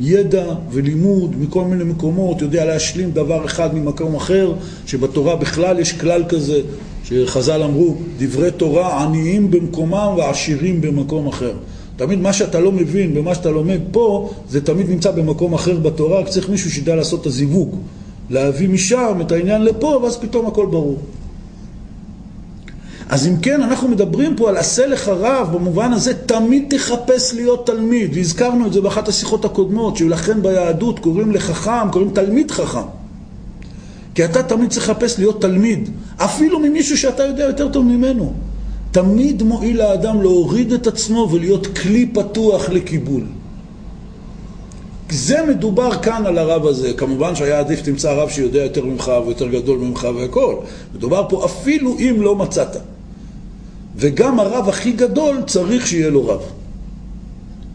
[0.00, 4.52] ידע ולימוד מכל מיני מקומות, יודע להשלים דבר אחד ממקום אחר,
[4.86, 6.60] שבתורה בכלל יש כלל כזה,
[7.04, 11.52] שחז"ל אמרו, דברי תורה עניים במקומם ועשירים במקום אחר.
[11.96, 16.20] תמיד מה שאתה לא מבין ומה שאתה לומד פה, זה תמיד נמצא במקום אחר בתורה,
[16.20, 17.76] רק צריך מישהו שידע לעשות את הזיווג.
[18.30, 20.98] להביא משם את העניין לפה, ואז פתאום הכל ברור.
[23.10, 27.66] אז אם כן, אנחנו מדברים פה על עשה לך רב, במובן הזה תמיד תחפש להיות
[27.66, 32.88] תלמיד, והזכרנו את זה באחת השיחות הקודמות, שלכן ביהדות קוראים לחכם, קוראים תלמיד חכם.
[34.14, 38.32] כי אתה תמיד צריך לחפש להיות תלמיד, אפילו ממישהו שאתה יודע יותר טוב ממנו.
[38.90, 43.22] תמיד מועיל לאדם להוריד את עצמו ולהיות כלי פתוח לקיבול.
[45.10, 46.92] זה מדובר כאן על הרב הזה.
[46.92, 50.54] כמובן שהיה עדיף תמצא רב שיודע יותר ממך ויותר גדול ממך והכל.
[50.94, 52.76] מדובר פה אפילו אם לא מצאת.
[53.96, 56.40] וגם הרב הכי גדול צריך שיהיה לו רב.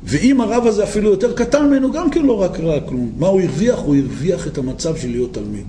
[0.03, 3.11] ואם הרב הזה אפילו יותר קטן ממנו, גם כן לא רק רע כלום.
[3.17, 3.79] מה הוא הרוויח?
[3.79, 5.65] הוא הרוויח את המצב של להיות תלמיד.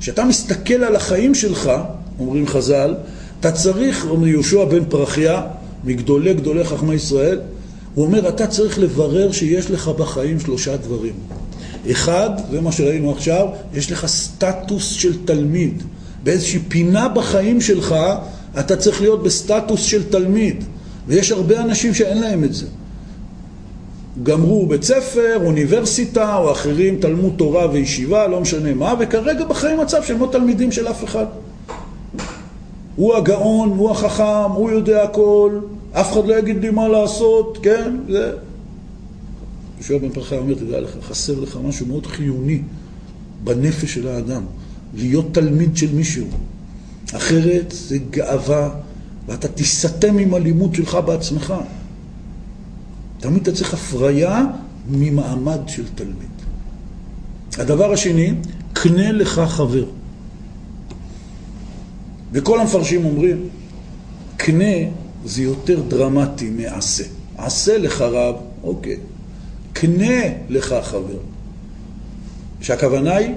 [0.00, 1.70] כשאתה מסתכל על החיים שלך,
[2.18, 2.94] אומרים חז"ל,
[3.40, 5.42] אתה צריך, אומר יהושע בן פרחיה,
[5.84, 7.40] מגדולי גדולי חכמי ישראל,
[7.94, 11.14] הוא אומר, אתה צריך לברר שיש לך בחיים שלושה דברים.
[11.90, 15.82] אחד, זה מה שראינו עכשיו, יש לך סטטוס של תלמיד.
[16.22, 17.94] באיזושהי פינה בחיים שלך,
[18.60, 20.64] אתה צריך להיות בסטטוס של תלמיד.
[21.08, 22.66] ויש הרבה אנשים שאין להם את זה.
[24.22, 30.02] גמרו בית ספר, אוניברסיטה, או אחרים, תלמוד תורה וישיבה, לא משנה מה, וכרגע בחיים מצב
[30.02, 31.26] שהם לא תלמידים של אף אחד.
[32.96, 35.58] הוא הגאון, הוא החכם, הוא יודע הכל,
[35.92, 37.96] אף אחד לא יגיד לי מה לעשות, כן?
[38.08, 38.32] זה...
[39.76, 42.62] יהושע בן פרחה אומר, תדע לך, חסר לך משהו מאוד חיוני
[43.44, 44.42] בנפש של האדם,
[44.94, 46.26] להיות תלמיד של מישהו.
[47.16, 48.70] אחרת זה גאווה,
[49.26, 51.54] ואתה תיסתם עם הלימוד שלך בעצמך.
[53.20, 54.44] תמיד אתה צריך הפריה
[54.88, 56.28] ממעמד של תלמיד.
[57.58, 58.34] הדבר השני,
[58.72, 59.84] קנה לך חבר.
[62.32, 63.48] וכל המפרשים אומרים,
[64.36, 64.76] קנה
[65.24, 67.04] זה יותר דרמטי מעשה.
[67.36, 68.96] עשה לך רב, אוקיי.
[69.72, 71.18] קנה לך חבר.
[72.60, 73.34] שהכוונה היא,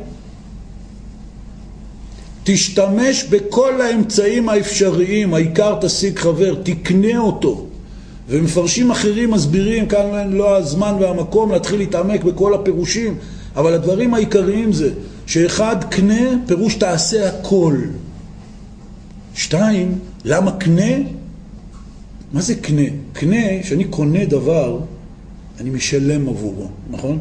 [2.43, 7.65] תשתמש בכל האמצעים האפשריים, העיקר תשיג חבר, תקנה אותו.
[8.29, 13.15] ומפרשים אחרים מסבירים, כאן לא הזמן והמקום להתחיל להתעמק בכל הפירושים,
[13.55, 14.89] אבל הדברים העיקריים זה
[15.25, 17.77] שאחד, קנה, פירוש תעשה הכל.
[19.35, 20.95] שתיים, למה קנה?
[22.33, 22.87] מה זה קנה?
[23.13, 24.79] קנה, כשאני קונה דבר,
[25.59, 27.19] אני משלם עבורו, נכון?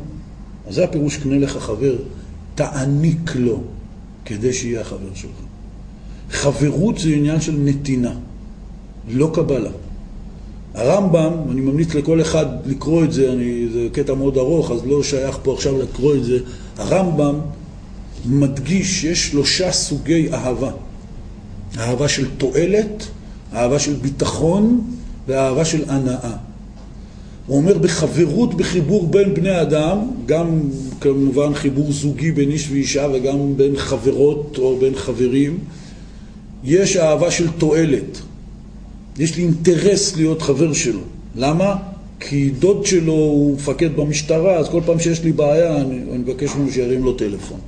[0.69, 1.97] אז זה הפירוש קנה לך חבר,
[2.55, 3.61] תעניק לו
[4.31, 5.31] כדי שיהיה החבר שלך.
[6.31, 8.15] חברות זה עניין של נתינה,
[9.09, 9.71] לא קבלה.
[10.75, 15.03] הרמב"ם, אני ממליץ לכל אחד לקרוא את זה, אני, זה קטע מאוד ארוך, אז לא
[15.03, 16.39] שייך פה עכשיו לקרוא את זה.
[16.77, 17.35] הרמב"ם
[18.27, 20.71] מדגיש שיש שלושה סוגי אהבה.
[21.79, 23.07] אהבה של תועלת,
[23.53, 24.91] אהבה של ביטחון
[25.29, 26.37] ואהבה של הנאה.
[27.51, 30.61] הוא אומר בחברות, בחיבור בין בני אדם, גם
[31.01, 35.59] כמובן חיבור זוגי בין איש ואישה וגם בין חברות או בין חברים,
[36.65, 38.21] יש אהבה של תועלת.
[39.19, 41.01] יש לי אינטרס להיות חבר שלו.
[41.37, 41.77] למה?
[42.21, 46.55] כי דוד שלו הוא מפקד במשטרה, אז כל פעם שיש לי בעיה אני, אני מבקש
[46.55, 47.61] ממנו שירים לו טלפון.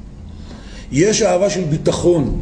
[0.92, 2.40] יש אהבה של ביטחון,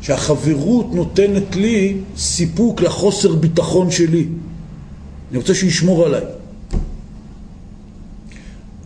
[0.00, 4.26] שהחברות נותנת לי סיפוק לחוסר ביטחון שלי.
[5.30, 6.41] אני רוצה שישמור עליי.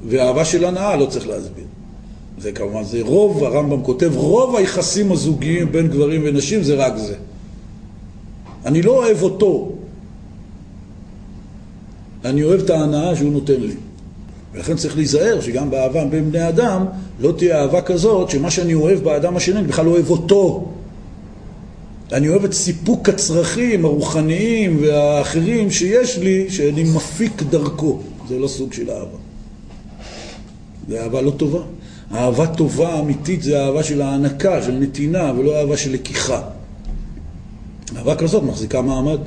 [0.09, 1.64] ואהבה של הנאה לא צריך להסביר.
[2.38, 7.14] זה כמובן, זה רוב, הרמב"ם כותב, רוב היחסים הזוגיים בין גברים ונשים זה רק זה.
[8.66, 9.72] אני לא אוהב אותו,
[12.24, 13.74] אני אוהב את ההנאה שהוא נותן לי.
[14.54, 16.86] ולכן צריך להיזהר שגם באהבה בין בני אדם
[17.20, 20.68] לא תהיה אהבה כזאת שמה שאני אוהב באדם השני, אני בכלל לא אוהב אותו.
[22.12, 28.00] אני אוהב את סיפוק הצרכים הרוחניים והאחרים שיש לי, שאני מפיק דרכו.
[28.28, 29.25] זה לא סוג של אהבה.
[30.89, 31.61] זה אהבה לא טובה.
[32.14, 36.43] אהבה טובה אמיתית זה אהבה של הענקה, של נתינה, ולא אהבה של לקיחה.
[37.97, 39.18] אהבה כזאת מחזיקה מעמד.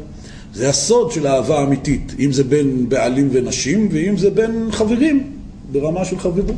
[0.54, 5.32] זה הסוד של אהבה אמיתית, אם זה בין בעלים ונשים, ואם זה בין חברים,
[5.72, 6.56] ברמה של חברות.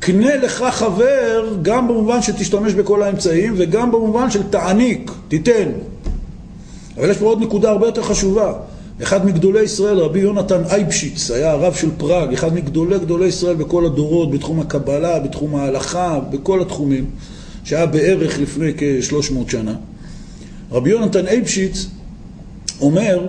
[0.00, 5.68] קנה לך חבר גם במובן שתשתמש בכל האמצעים וגם במובן של תעניק, תיתן.
[6.96, 8.52] אבל יש פה עוד נקודה הרבה יותר חשובה.
[9.02, 13.86] אחד מגדולי ישראל, רבי יונתן אייבשיץ, היה הרב של פראג, אחד מגדולי גדולי ישראל בכל
[13.86, 17.10] הדורות, בתחום הקבלה, בתחום ההלכה, בכל התחומים,
[17.64, 19.74] שהיה בערך לפני כ-300 שנה.
[20.72, 21.86] רבי יונתן אייבשיץ
[22.80, 23.26] אומר,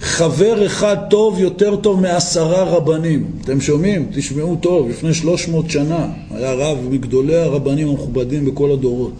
[0.00, 3.30] חבר אחד טוב יותר טוב מעשרה רבנים.
[3.44, 4.10] אתם שומעים?
[4.14, 9.12] תשמעו טוב, לפני 300 שנה היה רב מגדולי הרבנים המכובדים בכל הדורות.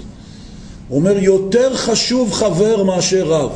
[0.89, 3.51] הוא אומר, יותר חשוב חבר מאשר רב.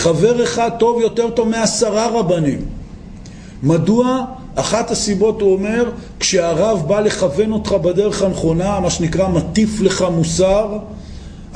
[0.00, 2.58] חבר אחד טוב יותר טוב מעשרה רבנים.
[3.62, 4.24] מדוע?
[4.54, 5.90] אחת הסיבות, הוא אומר,
[6.20, 10.78] כשהרב בא לכוון אותך בדרך הנכונה, מה שנקרא מטיף לך מוסר,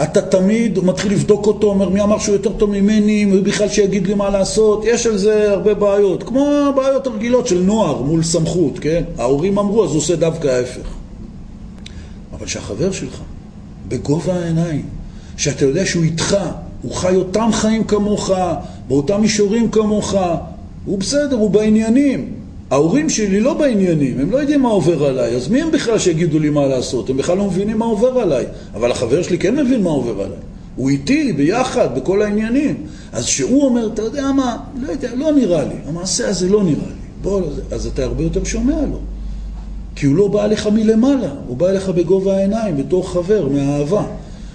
[0.03, 4.07] אתה תמיד מתחיל לבדוק אותו, אומר מי אמר שהוא יותר טוב ממני, מי בכלל שיגיד
[4.07, 8.78] לי מה לעשות, יש על זה הרבה בעיות, כמו הבעיות הרגילות של נוער מול סמכות,
[8.78, 9.03] כן?
[9.18, 10.88] ההורים אמרו אז הוא עושה דווקא ההפך.
[12.38, 13.20] אבל שהחבר שלך,
[13.88, 14.86] בגובה העיניים,
[15.36, 16.36] שאתה יודע שהוא איתך,
[16.85, 18.30] הוא חי אותם חיים כמוך,
[18.89, 20.14] באותם מישורים כמוך,
[20.85, 22.28] הוא בסדר, הוא בעניינים.
[22.70, 26.39] ההורים שלי לא בעניינים, הם לא יודעים מה עובר עליי, אז מי הם בכלל שיגידו
[26.39, 27.11] לי מה לעשות?
[27.11, 28.45] הם בכלל לא מבינים מה עובר עליי.
[28.74, 30.39] אבל החבר שלי כן מבין מה עובר עליי.
[30.76, 32.74] הוא איתי, ביחד, בכל העניינים.
[33.12, 36.87] אז שהוא אומר, אתה יודע מה, לא יודע, לא נראה לי, המעשה הזה לא נראה
[36.87, 37.05] לי.
[37.22, 38.99] בוא, אז אתה הרבה יותר שומע לו.
[39.97, 44.05] כי הוא לא בא אליך מלמעלה, הוא בא אליך בגובה העיניים, בתור חבר, מהאהבה.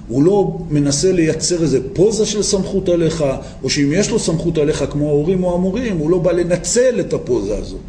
[0.09, 3.23] הוא לא מנסה לייצר איזה פוזה של סמכות עליך,
[3.63, 7.13] או שאם יש לו סמכות עליך כמו ההורים או המורים, הוא לא בא לנצל את
[7.13, 7.79] הפוזה הזאת.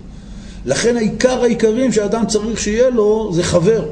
[0.64, 3.84] לכן העיקר העיקרים שאדם צריך שיהיה לו זה חבר.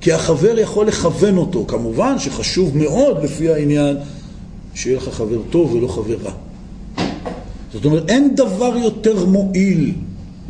[0.00, 1.64] כי החבר יכול לכוון אותו.
[1.68, 3.96] כמובן שחשוב מאוד לפי העניין
[4.74, 6.32] שיהיה לך חבר טוב ולא חבר רע.
[7.72, 9.92] זאת אומרת, אין דבר יותר מועיל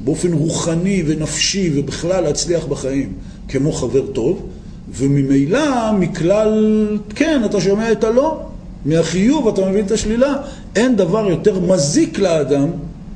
[0.04, 3.12] באופן רוחני ונפשי ובכלל להצליח בחיים
[3.48, 4.46] כמו חבר טוב,
[4.92, 8.40] וממילא מכלל, כן, אתה שומע את הלא,
[8.84, 10.34] מהחיוב אתה מבין את השלילה,
[10.76, 12.68] אין דבר יותר מזיק לאדם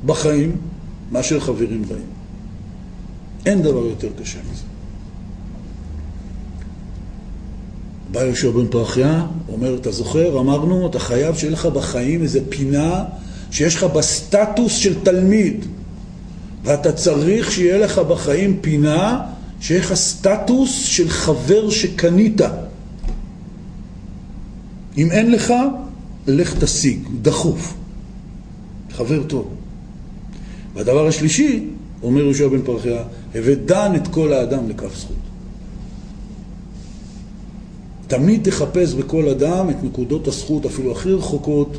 [0.05, 0.55] בחיים
[1.11, 2.03] מאשר חברים רעים.
[3.45, 4.63] אין דבר יותר קשה מזה.
[8.11, 13.03] בא יהושע בן פרחיה, אומר, אתה זוכר, אמרנו, אתה חייב שיהיה לך בחיים איזה פינה
[13.51, 15.65] שיש לך בסטטוס של תלמיד.
[16.63, 19.21] ואתה צריך שיהיה לך בחיים פינה
[19.59, 22.41] שיהיה לך סטטוס של חבר שקנית.
[24.97, 25.53] אם אין לך,
[26.27, 27.73] לך תשיג, דחוף.
[28.91, 29.49] חבר טוב.
[30.75, 31.65] והדבר השלישי,
[32.03, 33.03] אומר יהושע בן פרחיה,
[33.35, 35.15] הווה דן את כל האדם לכף זכות.
[38.07, 41.77] תמיד תחפש בכל אדם את נקודות הזכות, אפילו הכי רחוקות.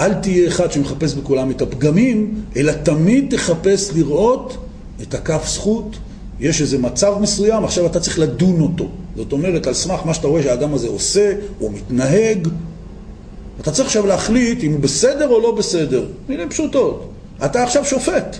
[0.00, 4.56] אל תהיה אחד שמחפש בכולם את הפגמים, אלא תמיד תחפש לראות
[5.02, 5.96] את הכף זכות.
[6.40, 8.88] יש איזה מצב מסוים, עכשיו אתה צריך לדון אותו.
[9.16, 12.48] זאת אומרת, על סמך מה שאתה רואה שהאדם הזה עושה, הוא מתנהג,
[13.60, 16.06] אתה צריך עכשיו להחליט אם הוא בסדר או לא בסדר.
[16.28, 17.10] מילים פשוטות.
[17.44, 18.36] אתה עכשיו שופט.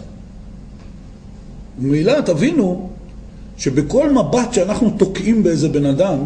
[1.78, 2.90] וממילא תבינו
[3.56, 6.18] שבכל מבט שאנחנו תוקעים באיזה בן אדם,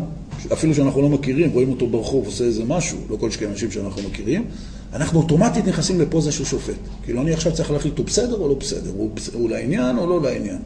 [0.52, 4.02] אפילו שאנחנו לא מכירים, רואים אותו ברחוב, עושה איזה משהו, לא כל שכן אנשים שאנחנו
[4.02, 4.44] מכירים,
[4.92, 6.74] אנחנו אוטומטית נכנסים לפוזה של שופט.
[7.04, 8.90] כאילו אני עכשיו צריך להחליט, הוא בסדר או לא בסדר?
[8.96, 10.58] הוא, הוא לעניין או לא לעניין?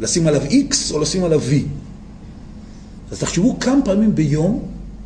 [0.00, 1.52] לשים עליו X או לשים עליו V?
[3.10, 4.62] אז תחשבו כמה פעמים ביום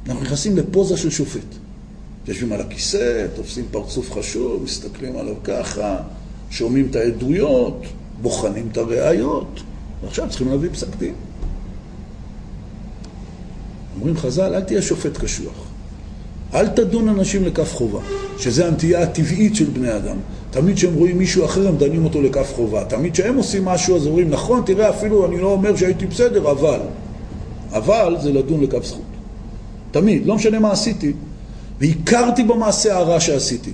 [0.06, 1.46] אנחנו נכנסים לפוזה של שופט.
[2.28, 5.96] יושבים על הכיסא, תופסים פרצוף חשוב, מסתכלים עליו ככה,
[6.50, 7.82] שומעים את העדויות,
[8.22, 9.60] בוחנים את הראיות,
[10.02, 11.14] ועכשיו צריכים להביא פסק דין.
[13.96, 15.66] אומרים חז"ל, אל תהיה שופט קשוח.
[16.54, 18.00] אל תדון אנשים לכף חובה,
[18.38, 20.16] שזה הנטייה הטבעית של בני אדם.
[20.50, 22.84] תמיד כשהם רואים מישהו אחר הם דנים אותו לכף חובה.
[22.84, 26.80] תמיד כשהם עושים משהו אז אומרים, נכון, תראה, אפילו אני לא אומר שהייתי בסדר, אבל.
[27.72, 29.02] אבל זה לדון לכף זכות.
[29.90, 31.12] תמיד, לא משנה מה עשיתי.
[31.80, 33.72] והכרתי במעשה הרע שעשיתי.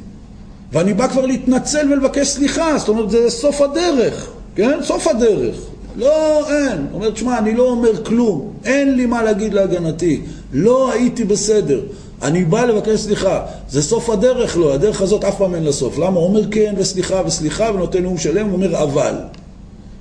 [0.72, 4.79] ואני בא כבר להתנצל ולבקש סליחה, זאת אומרת, זה סוף הדרך, כן?
[4.83, 5.57] סוף הדרך.
[5.97, 6.87] לא, אין.
[6.93, 10.20] אומר, תשמע, אני לא אומר כלום, אין לי מה להגיד להגנתי.
[10.53, 11.81] לא הייתי בסדר.
[12.23, 13.47] אני בא לבקש סליחה.
[13.69, 15.99] זה סוף הדרך לו, הדרך הזאת אף פעם אין לה סוף.
[15.99, 16.21] למה?
[16.21, 19.14] הוא אומר כן וסליחה וסליחה ונותן נאום שלם, הוא אומר אבל.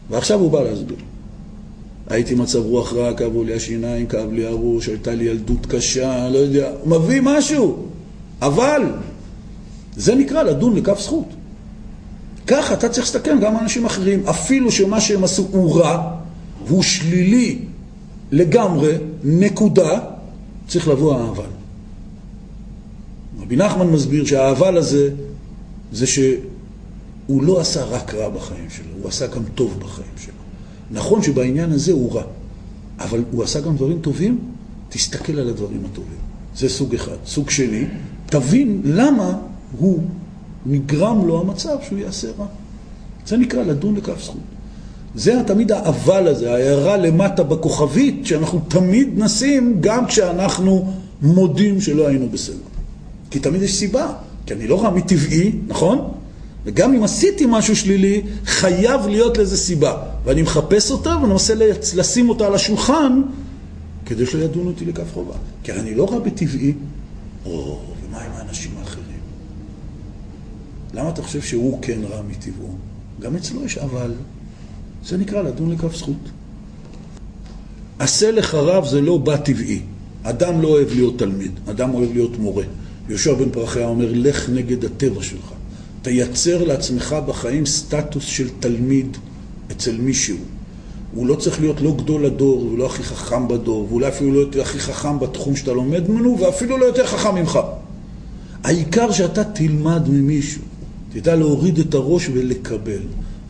[0.09, 0.97] ועכשיו הוא בא להסביר.
[2.09, 6.37] הייתי מצב רוח רע, כאבו לי השיניים, כאב לי הראש, הייתה לי ילדות קשה, לא
[6.37, 7.77] יודע, הוא מביא משהו,
[8.41, 8.81] אבל
[9.95, 11.27] זה נקרא לדון לכף זכות.
[12.47, 16.11] ככה אתה צריך להסתכל גם על אנשים אחרים, אפילו שמה שהם עשו הוא רע,
[16.67, 17.59] והוא שלילי
[18.31, 18.93] לגמרי,
[19.23, 19.99] נקודה,
[20.67, 21.43] צריך לבוא האבל.
[23.41, 25.09] רבי נחמן מסביר שהאבל הזה,
[25.91, 30.33] זה שהוא לא עשה רק רע בחיים שלו, הוא עשה גם טוב בחיים שלו.
[30.91, 32.23] נכון שבעניין הזה הוא רע,
[32.99, 34.39] אבל הוא עשה גם דברים טובים,
[34.89, 36.17] תסתכל על הדברים הטובים.
[36.55, 37.15] זה סוג אחד.
[37.25, 37.85] סוג שני,
[38.25, 39.37] תבין למה
[39.77, 40.03] הוא
[40.65, 42.45] נגרם לו המצב שהוא יעשה רע.
[43.27, 44.41] זה נקרא לדון לכף זכות.
[45.15, 52.29] זה תמיד האבל הזה, ההערה למטה בכוכבית, שאנחנו תמיד נשים גם כשאנחנו מודים שלא היינו
[52.29, 52.74] בסדר.
[53.29, 54.13] כי תמיד יש סיבה,
[54.45, 56.11] כי אני לא רע מטבעי, נכון?
[56.65, 60.03] וגם אם עשיתי משהו שלילי, חייב להיות לזה סיבה.
[60.23, 61.53] ואני מחפש אותה ומנסה
[61.95, 63.21] לשים אותה על השולחן
[64.05, 65.35] כדי שלא ידונו אותי לכף חובה.
[65.63, 66.73] כי אני לא רע בטבעי,
[67.45, 69.05] או, ומה עם האנשים האחרים?
[70.93, 72.75] למה אתה חושב שהוא כן רע מטבעו?
[73.19, 74.11] גם אצלו יש אבל.
[75.05, 76.29] זה נקרא לדון לכף זכות.
[77.99, 79.81] עשה לך רב זה לא בא טבעי.
[80.23, 82.63] אדם לא אוהב להיות תלמיד, אדם אוהב להיות מורה.
[83.09, 85.51] יהושע בן פרחיה אומר, לך נגד הטבע שלך.
[86.01, 89.17] תייצר לעצמך בחיים סטטוס של תלמיד
[89.71, 90.37] אצל מישהו.
[91.13, 94.39] הוא לא צריך להיות לא גדול הדור, הוא לא הכי חכם בדור, ואולי אפילו לא
[94.39, 97.59] יותר הכי חכם בתחום שאתה לומד ממנו, ואפילו לא יותר חכם ממך.
[98.63, 100.61] העיקר שאתה תלמד ממישהו,
[101.13, 103.01] תדע להוריד את הראש ולקבל.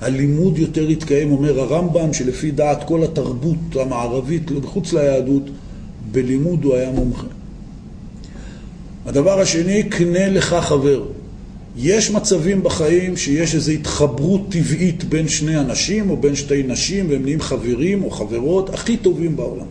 [0.01, 5.43] הלימוד יותר יתקיים, אומר הרמב"ם, שלפי דעת כל התרבות המערבית, מחוץ ליהדות,
[6.11, 7.27] בלימוד הוא היה מומחה.
[9.05, 11.03] הדבר השני, קנה לך חבר.
[11.77, 17.23] יש מצבים בחיים שיש איזו התחברות טבעית בין שני אנשים או בין שתי נשים והם
[17.23, 19.65] נהיים חברים או חברות הכי טובים בעולם.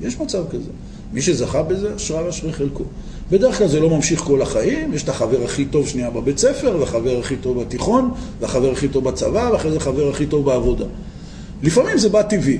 [0.00, 0.70] יש מצב כזה.
[1.12, 2.84] מי שזכה בזה, אשרה ואשרי חלקו.
[3.30, 6.76] בדרך כלל זה לא ממשיך כל החיים, יש את החבר הכי טוב שנייה בבית ספר,
[6.80, 8.10] והחבר הכי טוב בתיכון,
[8.40, 10.84] והחבר הכי טוב בצבא, ואחרי זה החבר הכי טוב בעבודה.
[11.62, 12.58] לפעמים זה בא טבעי.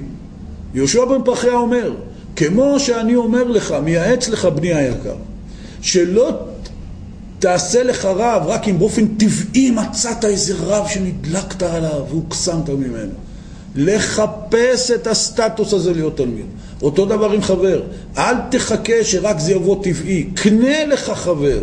[0.75, 1.93] יהושע בן פרחיה אומר,
[2.37, 5.15] כמו שאני אומר לך, מייעץ לך בני היקר,
[5.87, 6.31] שלא
[7.39, 13.13] תעשה לך רב רק אם באופן טבעי מצאת איזה רב שנדלקת עליו והוקסמת ממנו.
[13.77, 16.47] לחפש את הסטטוס הזה להיות תלמיד.
[16.83, 17.83] אותו דבר עם חבר.
[18.19, 20.31] אל תחכה שרק זה יבוא טבעי.
[20.35, 21.61] קנה לך חבר.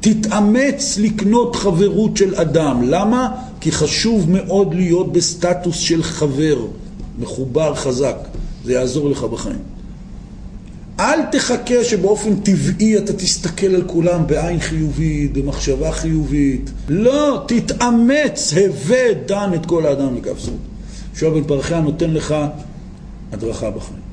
[0.00, 2.82] תתאמץ לקנות חברות של אדם.
[2.82, 3.28] למה?
[3.60, 6.58] כי חשוב מאוד להיות בסטטוס של חבר.
[7.18, 8.16] מחובר חזק.
[8.64, 9.73] זה יעזור לך בחיים.
[11.00, 16.70] אל תחכה שבאופן טבעי אתה תסתכל על כולם בעין חיובית, במחשבה חיובית.
[16.88, 20.54] לא, תתאמץ, הווה דן את כל האדם לכף זכות.
[21.10, 22.34] יהושע בן פרחיה נותן לך
[23.32, 24.04] הדרכה בחיים.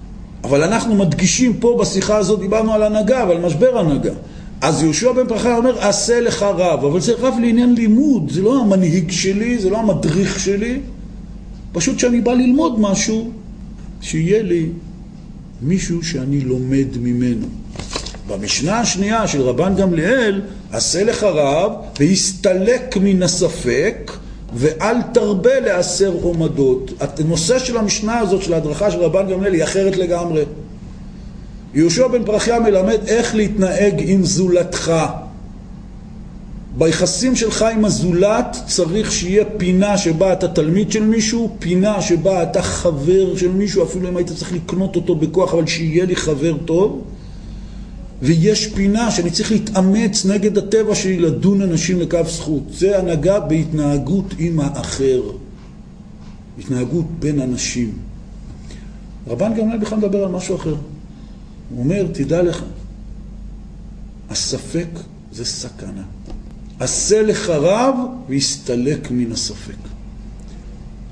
[0.43, 4.13] אבל אנחנו מדגישים פה בשיחה הזאת, דיברנו על הנהגה ועל משבר הנהגה.
[4.61, 8.61] אז יהושע בן פרחיה אומר, עשה לך רב, אבל זה רב לעניין לימוד, זה לא
[8.61, 10.79] המנהיג שלי, זה לא המדריך שלי,
[11.71, 13.31] פשוט שאני בא ללמוד משהו,
[14.01, 14.65] שיהיה לי
[15.61, 17.47] מישהו שאני לומד ממנו.
[18.27, 20.41] במשנה השנייה של רבן גמליאל,
[20.71, 24.11] עשה לך רב והסתלק מן הספק
[24.53, 26.91] ואל תרבה לעשר עומדות.
[27.19, 30.43] הנושא של המשנה הזאת, של ההדרכה של רבן גמליאל, היא אחרת לגמרי.
[31.73, 34.91] יהושע בן פרחיה מלמד איך להתנהג עם זולתך.
[36.77, 42.61] ביחסים שלך עם הזולת צריך שיהיה פינה שבה אתה תלמיד של מישהו, פינה שבה אתה
[42.61, 47.01] חבר של מישהו, אפילו אם היית צריך לקנות אותו בכוח, אבל שיהיה לי חבר טוב.
[48.21, 52.63] ויש פינה שאני צריך להתאמץ נגד הטבע שלי לדון אנשים לכף זכות.
[52.71, 55.21] זה הנהגה בהתנהגות עם האחר.
[56.59, 57.93] התנהגות בין אנשים.
[59.27, 60.75] רבן גמליאל בכלל מדבר על משהו אחר.
[61.69, 62.63] הוא אומר, תדע לך,
[64.29, 64.87] הספק
[65.31, 66.03] זה סכנה.
[66.81, 67.95] עשה לך רב
[68.29, 69.75] והסתלק מן הספק.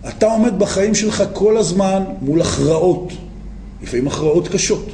[0.10, 3.14] אתה עומד בחיים שלך כל הזמן מול הכרעות,
[3.84, 4.86] לפעמים הכרעות קשות.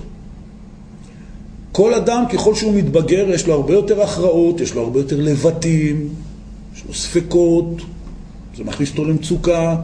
[1.72, 6.10] כל אדם, ככל שהוא מתבגר, יש לו הרבה יותר הכרעות, יש לו הרבה יותר לבטים,
[6.76, 7.82] יש לו ספקות,
[8.58, 9.76] זה מכניס אותו למצוקה.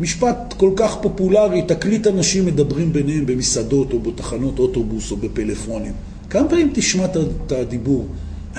[0.00, 5.92] משפט כל כך פופולרי, תקליט אנשים מדברים ביניהם במסעדות או בתחנות אוטובוס או בפלאפונים.
[6.30, 8.06] כמה פעמים תשמע את הדיבור?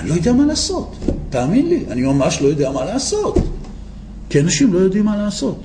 [0.00, 0.96] אני לא יודע מה לעשות.
[1.30, 3.38] תאמין לי, אני ממש לא יודע מה לעשות.
[4.30, 5.60] כי אנשים לא יודעים מה לעשות.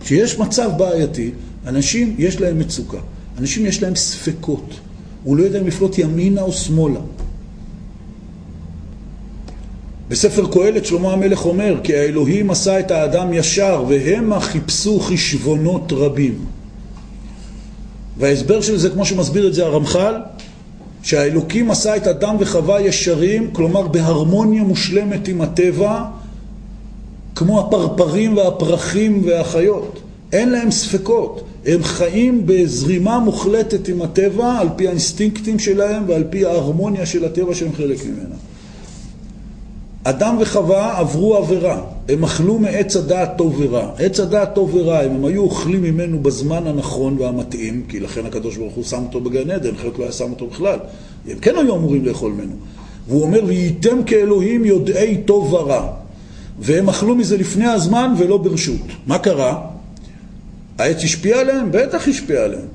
[0.00, 1.30] כשיש מצב בעייתי,
[1.66, 2.98] אנשים יש להם מצוקה.
[3.38, 4.74] אנשים יש להם ספקות.
[5.24, 7.00] הוא לא יודע אם לפלוט ימינה או שמאלה.
[10.08, 16.44] בספר קהלת שלמה המלך אומר, כי האלוהים עשה את האדם ישר, והמה חיפשו חשבונות רבים.
[18.18, 20.14] וההסבר של זה, כמו שמסביר את זה הרמח"ל,
[21.04, 26.04] שהאלוקים עשה את אדם וחווה ישרים, כלומר בהרמוניה מושלמת עם הטבע,
[27.34, 30.00] כמו הפרפרים והפרחים והחיות.
[30.32, 31.44] אין להם ספקות.
[31.66, 37.54] הם חיים בזרימה מוחלטת עם הטבע, על פי האינסטינקטים שלהם ועל פי ההרמוניה של הטבע
[37.54, 38.34] שהם חלק ממנה.
[40.06, 43.90] אדם וחווה עברו עבירה, הם אכלו מעץ הדעת טוב ורע.
[43.98, 48.56] עץ הדעת טוב ורע, אם הם היו אוכלים ממנו בזמן הנכון והמתאים, כי לכן הקדוש
[48.56, 50.78] ברוך הוא שם אותו בגן עדן, אחרת לא היה שם אותו בכלל.
[51.28, 52.52] הם כן היו אמורים לאכול ממנו.
[53.08, 55.92] והוא אומר, וייתם כאלוהים יודעי טוב ורע.
[56.58, 58.80] והם אכלו מזה לפני הזמן ולא ברשות.
[59.06, 59.60] מה קרה?
[60.78, 61.68] העץ השפיע עליהם?
[61.72, 62.66] בטח השפיע עליהם.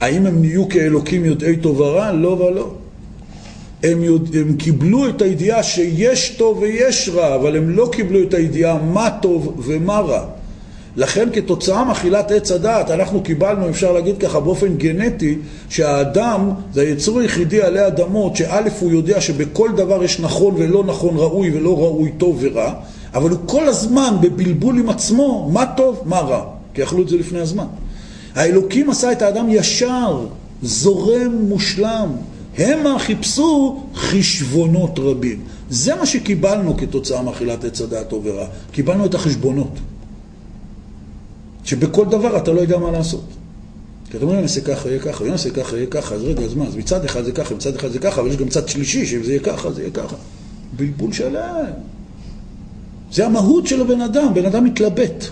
[0.00, 2.12] האם הם נהיו כאלוקים יודעי טוב ורע?
[2.12, 2.74] לא ולא.
[3.84, 8.34] הם, יודע, הם קיבלו את הידיעה שיש טוב ויש רע, אבל הם לא קיבלו את
[8.34, 10.24] הידיעה מה טוב ומה רע.
[10.96, 17.20] לכן כתוצאה מאכילת עץ הדעת אנחנו קיבלנו, אפשר להגיד ככה באופן גנטי, שהאדם זה היצור
[17.20, 22.12] היחידי עלי אדמות שא' הוא יודע שבכל דבר יש נכון ולא נכון, ראוי ולא ראוי,
[22.18, 22.72] טוב ורע,
[23.14, 27.16] אבל הוא כל הזמן בבלבול עם עצמו, מה טוב, מה רע, כי אכלו את זה
[27.16, 27.66] לפני הזמן.
[28.34, 30.26] האלוקים עשה את האדם ישר,
[30.62, 32.08] זורם, מושלם,
[32.58, 35.40] המה חיפשו חשבונות רבים.
[35.70, 38.46] זה מה שקיבלנו כתוצאה מאכילת עץ הדעת טוב ורע.
[38.72, 39.78] קיבלנו את החשבונות.
[41.64, 43.24] שבכל דבר אתה לא יודע מה לעשות.
[44.10, 46.42] כי אתה אומר, אני אעשה ככה, יהיה ככה, אני אעשה ככה, יהיה ככה, אז רגע,
[46.42, 46.64] אז מה?
[46.64, 49.22] אז מצד אחד זה ככה, מצד אחד זה ככה, אבל יש גם צד שלישי, שאם
[49.22, 50.16] זה יהיה ככה, זה יהיה ככה.
[50.76, 51.70] בלבול שלם.
[53.12, 55.24] זה המהות של הבן אדם, בן אדם מתלבט.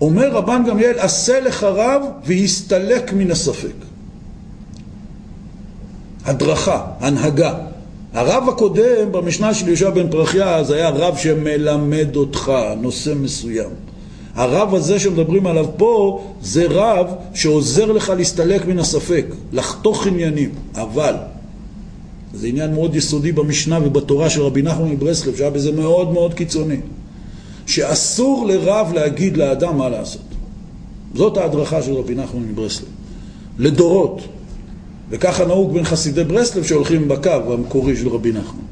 [0.00, 3.74] אומר רבן גמליאל, עשה לך רב והסתלק מן הספק.
[6.24, 7.54] הדרכה, הנהגה.
[8.12, 13.70] הרב הקודם במשנה של יהושע בן פרחיה זה היה רב שמלמד אותך נושא מסוים.
[14.34, 21.14] הרב הזה שמדברים עליו פה זה רב שעוזר לך להסתלק מן הספק, לחתוך עניינים, אבל
[22.34, 26.76] זה עניין מאוד יסודי במשנה ובתורה של רבי נחמן מברסלב שהיה בזה מאוד מאוד קיצוני
[27.68, 30.22] שאסור לרב להגיד לאדם מה לעשות.
[31.14, 32.88] זאת ההדרכה של רבי נחמן מברסלב.
[33.58, 34.22] לדורות.
[35.10, 38.62] וככה נהוג בין חסידי ברסלב שהולכים בקו המקורי של רבי נחמן.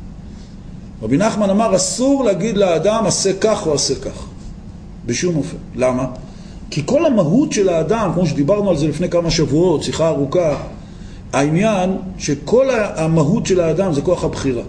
[1.03, 4.27] רבי נחמן אמר, אסור להגיד לאדם, עשה כך או עשה כך.
[5.07, 5.57] בשום אופן.
[5.75, 6.07] למה?
[6.71, 10.57] כי כל המהות של האדם, כמו שדיברנו על זה לפני כמה שבועות, שיחה ארוכה,
[11.33, 12.67] העניין שכל
[12.97, 14.63] המהות של האדם זה כוח הבחירה.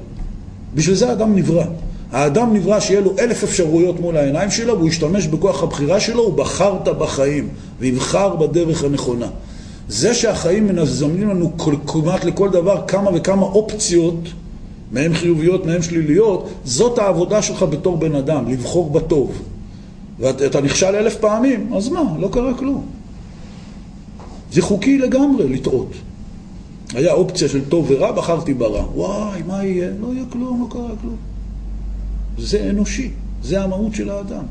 [0.76, 1.66] בשביל זה האדם נברא.
[2.12, 6.34] האדם נברא שיהיה לו אלף אפשרויות מול העיניים שלו והוא ישתמש בכוח הבחירה שלו, הוא
[6.34, 7.50] בחרת בחיים
[7.80, 9.28] ויבחר בדרך הנכונה.
[9.90, 11.58] זה שהחיים מזמנים לנו
[11.88, 14.20] כמעט לכל דבר כמה וכמה אופציות,
[14.92, 19.42] מהן חיוביות, מהן שליליות, זאת העבודה שלך בתור בן אדם, לבחור בטוב.
[20.20, 22.04] ואתה נכשל אלף פעמים, אז מה?
[22.20, 22.86] לא קרה כלום.
[24.52, 25.92] זה חוקי לגמרי לטעות.
[26.94, 28.84] היה אופציה של טוב ורע, בחרתי ברע.
[28.96, 29.90] וואי, מה יהיה?
[30.02, 31.37] לא יהיה כלום, לא קרה כלום.
[32.38, 33.12] זה אנושי,
[33.44, 34.44] זה המהות של האדם.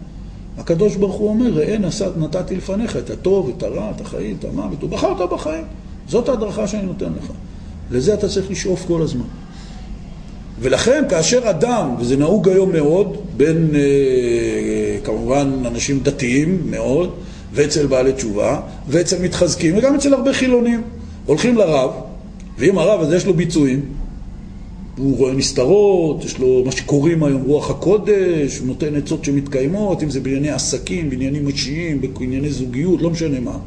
[0.59, 1.77] הקדוש ברוך הוא אומר, ראה
[2.17, 5.65] נתתי לפניך את הטוב, את הרע, את החיים, את המוות, ובחרת בחיים.
[6.09, 7.31] זאת ההדרכה שאני נותן לך.
[7.91, 9.25] לזה אתה צריך לשאוף כל הזמן.
[10.61, 17.11] ולכן כאשר אדם, וזה נהוג היום מאוד, בין אה, כמובן אנשים דתיים מאוד,
[17.53, 20.83] ואצל בעלי תשובה, ואצל מתחזקים, וגם אצל הרבה חילונים,
[21.27, 21.91] הולכים לרב,
[22.59, 23.81] ואם הרב הזה יש לו ביצועים,
[24.99, 30.11] הוא רואה נסתרות, יש לו מה שקוראים היום רוח הקודש, הוא נותן עצות שמתקיימות, אם
[30.11, 33.59] זה בענייני עסקים, בעניינים אישיים, בענייני זוגיות, לא משנה מה.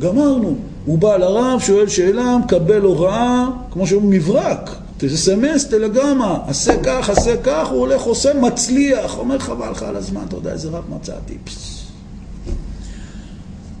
[0.00, 0.54] גמרנו.
[0.84, 4.70] הוא בא לרב, שואל שאלה, מקבל הוראה, כמו שאומרים, מברק.
[4.98, 9.18] תסמס, תלגמה, עשה כך, עשה כך, הוא הולך, עושה, מצליח.
[9.18, 11.34] אומר, חבל לך על הזמן, אתה יודע איזה רב מצאתי.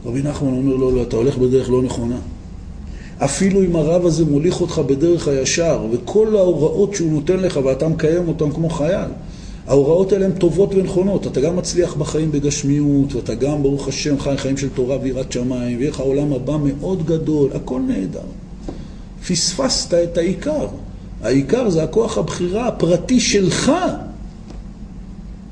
[0.04, 2.18] רבי נחמן אומר לו, לא, אתה הולך בדרך לא נכונה.
[3.18, 8.28] אפילו אם הרב הזה מוליך אותך בדרך הישר, וכל ההוראות שהוא נותן לך ואתה מקיים
[8.28, 9.10] אותן כמו חייל,
[9.66, 11.26] ההוראות האלה הן טובות ונכונות.
[11.26, 15.78] אתה גם מצליח בחיים בגשמיות, ואתה גם, ברוך השם, חי חיים של תורה ויראת שמיים,
[15.78, 18.20] ויהיה לך עולם הבא מאוד גדול, הכל נהדר.
[19.28, 20.66] פספסת את העיקר.
[21.22, 23.72] העיקר זה הכוח הבחירה הפרטי שלך.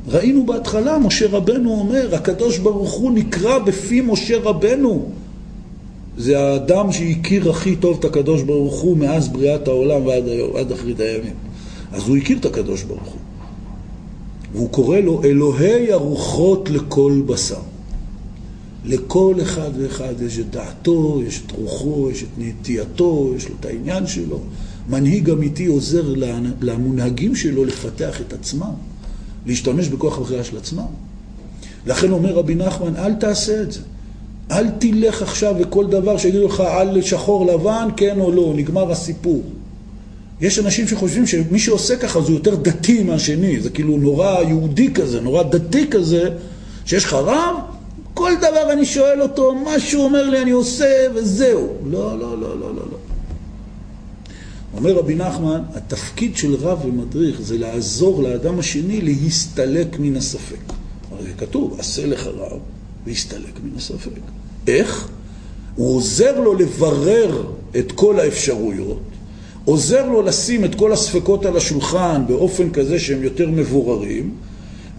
[0.08, 5.08] ראינו בהתחלה, משה רבנו אומר, הקדוש ברוך הוא נקרא בפי משה רבנו.
[6.18, 10.24] זה האדם שהכיר הכי טוב את הקדוש ברוך הוא מאז בריאת העולם ועד,
[10.54, 11.34] ועד אחרית הימים.
[11.92, 13.20] אז הוא הכיר את הקדוש ברוך הוא.
[14.52, 17.60] והוא קורא לו אלוהי הרוחות לכל בשר.
[18.84, 23.66] לכל אחד ואחד יש את דעתו, יש את רוחו, יש את נטייתו, יש לו את
[23.66, 24.40] העניין שלו.
[24.88, 26.14] מנהיג אמיתי עוזר
[26.60, 28.72] למונהגים שלו לפתח את עצמם,
[29.46, 30.86] להשתמש בכוח הבחירה של עצמם.
[31.86, 33.80] לכן אומר רבי נחמן, אל תעשה את זה.
[34.50, 39.42] אל תלך עכשיו וכל דבר שיגידו לך על שחור לבן, כן או לא, נגמר הסיפור.
[40.40, 45.20] יש אנשים שחושבים שמי שעושה ככה זה יותר דתי מהשני, זה כאילו נורא יהודי כזה,
[45.20, 46.30] נורא דתי כזה,
[46.84, 47.56] שיש לך רב,
[48.14, 51.68] כל דבר אני שואל אותו, מה שהוא אומר לי אני עושה וזהו.
[51.90, 52.74] לא, לא, לא, לא, לא.
[52.74, 52.98] לא.
[54.76, 60.72] אומר רבי נחמן, התפקיד של רב ומדריך זה לעזור לאדם השני להסתלק מן הספק.
[61.12, 62.73] הרי כתוב, עשה לך רב
[63.06, 64.10] והסתלק מן הספק.
[64.66, 65.08] איך?
[65.74, 67.46] הוא עוזר לו לברר
[67.78, 69.00] את כל האפשרויות,
[69.64, 74.34] עוזר לו לשים את כל הספקות על השולחן באופן כזה שהם יותר מבוררים,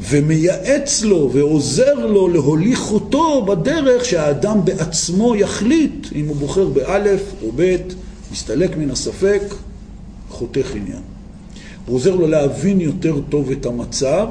[0.02, 7.52] ומייעץ לו ועוזר לו להוליך אותו בדרך שהאדם בעצמו יחליט אם הוא בוחר באלף או
[7.52, 7.96] בית,
[8.32, 9.42] מסתלק מן הספק,
[10.30, 11.02] חותך עניין.
[11.86, 14.28] הוא עוזר לו להבין יותר טוב את המצב,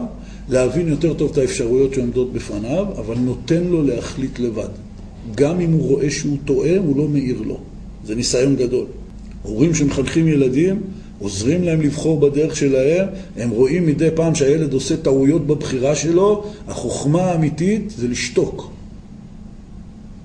[0.49, 4.69] להבין יותר טוב את האפשרויות שעומדות בפניו, אבל נותן לו להחליט לבד.
[5.35, 7.59] גם אם הוא רואה שהוא טועה, הוא לא מעיר לו.
[8.07, 8.87] זה ניסיון גדול.
[9.43, 10.81] הורים שמחנכים ילדים,
[11.19, 13.07] עוזרים להם לבחור בדרך שלהם,
[13.37, 18.71] הם רואים מדי פעם שהילד עושה טעויות בבחירה שלו, החוכמה האמיתית זה לשתוק.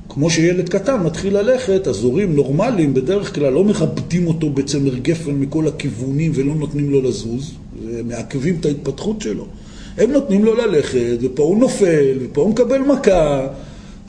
[0.09, 5.31] כמו שילד קטן מתחיל ללכת, אז הורים נורמליים בדרך כלל לא מכבדים אותו בצמר גפן
[5.31, 7.51] מכל הכיוונים ולא נותנים לו לזוז,
[7.85, 9.45] ומעכבים את ההתפתחות שלו.
[9.99, 13.47] הם נותנים לו ללכת, ופה הוא נופל, ופה הוא מקבל מכה,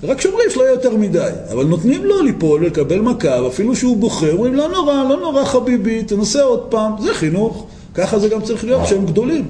[0.02, 4.32] רק שומרים שלא יהיה יותר מדי, אבל נותנים לו ליפול ולקבל מכה, ואפילו שהוא בוחר,
[4.32, 8.64] אומרים לא נורא, לא נורא חביבי, תנסה עוד פעם, זה חינוך, ככה זה גם צריך
[8.64, 9.44] להיות שהם גדולים.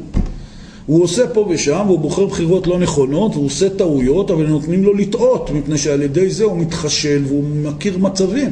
[0.87, 4.95] הוא עושה פה ושם, והוא בוחר בחירות לא נכונות, והוא עושה טעויות, אבל נותנים לו
[4.95, 8.51] לטעות, מפני שעל ידי זה הוא מתחשל והוא מכיר מצבים.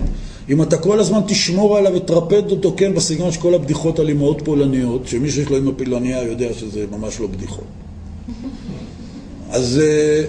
[0.50, 4.42] אם אתה כל הזמן תשמור עליו ותרפד אותו, כן, בסגנון של כל הבדיחות על אמהות
[4.44, 7.64] פולניות, שמי שיש לו אמא פילוניה יודע שזה ממש לא בדיחות.
[9.50, 10.26] אז uh,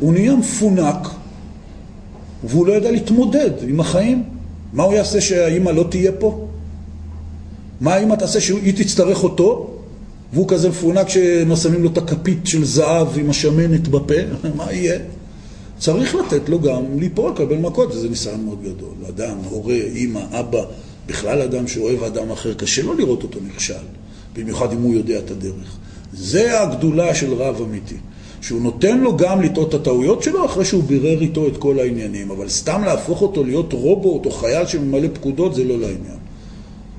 [0.00, 1.08] הוא נהיה מפונק,
[2.44, 4.22] והוא לא יודע להתמודד עם החיים.
[4.72, 6.46] מה הוא יעשה שהאימא לא תהיה פה?
[7.80, 9.70] מה האימא תעשה שהיא תצטרך אותו?
[10.32, 14.14] והוא כזה מפונק ששמים לו את הכפית של זהב עם השמנת בפה,
[14.56, 14.98] מה יהיה?
[15.78, 18.94] צריך לתת לו גם ליפול, לקבל מכות, וזה ניסיון מאוד גדול.
[19.08, 20.64] אדם, הורה, אימא, אבא,
[21.06, 23.74] בכלל אדם שאוהב אדם אחר, קשה לו לראות אותו נכשל,
[24.36, 25.76] במיוחד אם הוא יודע את הדרך.
[26.12, 27.96] זה הגדולה של רב אמיתי.
[28.40, 32.30] שהוא נותן לו גם לטעות את הטעויות שלו אחרי שהוא בירר איתו את כל העניינים,
[32.30, 36.18] אבל סתם להפוך אותו להיות רובוט או חייל שממלא פקודות זה לא לעניין.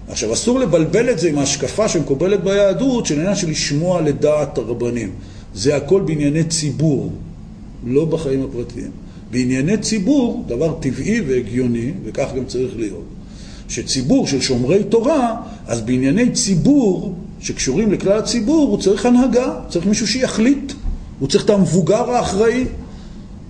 [0.08, 5.12] עכשיו, אסור לבלבל את זה עם ההשקפה שמקובלת ביהדות של עניין של לשמוע לדעת הרבנים.
[5.54, 7.12] זה הכל בענייני ציבור,
[7.86, 8.92] לא בחיים הפרטיים.
[9.32, 13.06] בענייני ציבור, דבר טבעי והגיוני, וכך גם צריך להיות,
[13.68, 15.36] שציבור של שומרי תורה,
[15.68, 20.74] אז בענייני ציבור שקשורים לכלל הציבור, הוא צריך הנהגה, צריך מישהו שיחליט.
[21.20, 22.66] הוא צריך את המבוגר האחראי.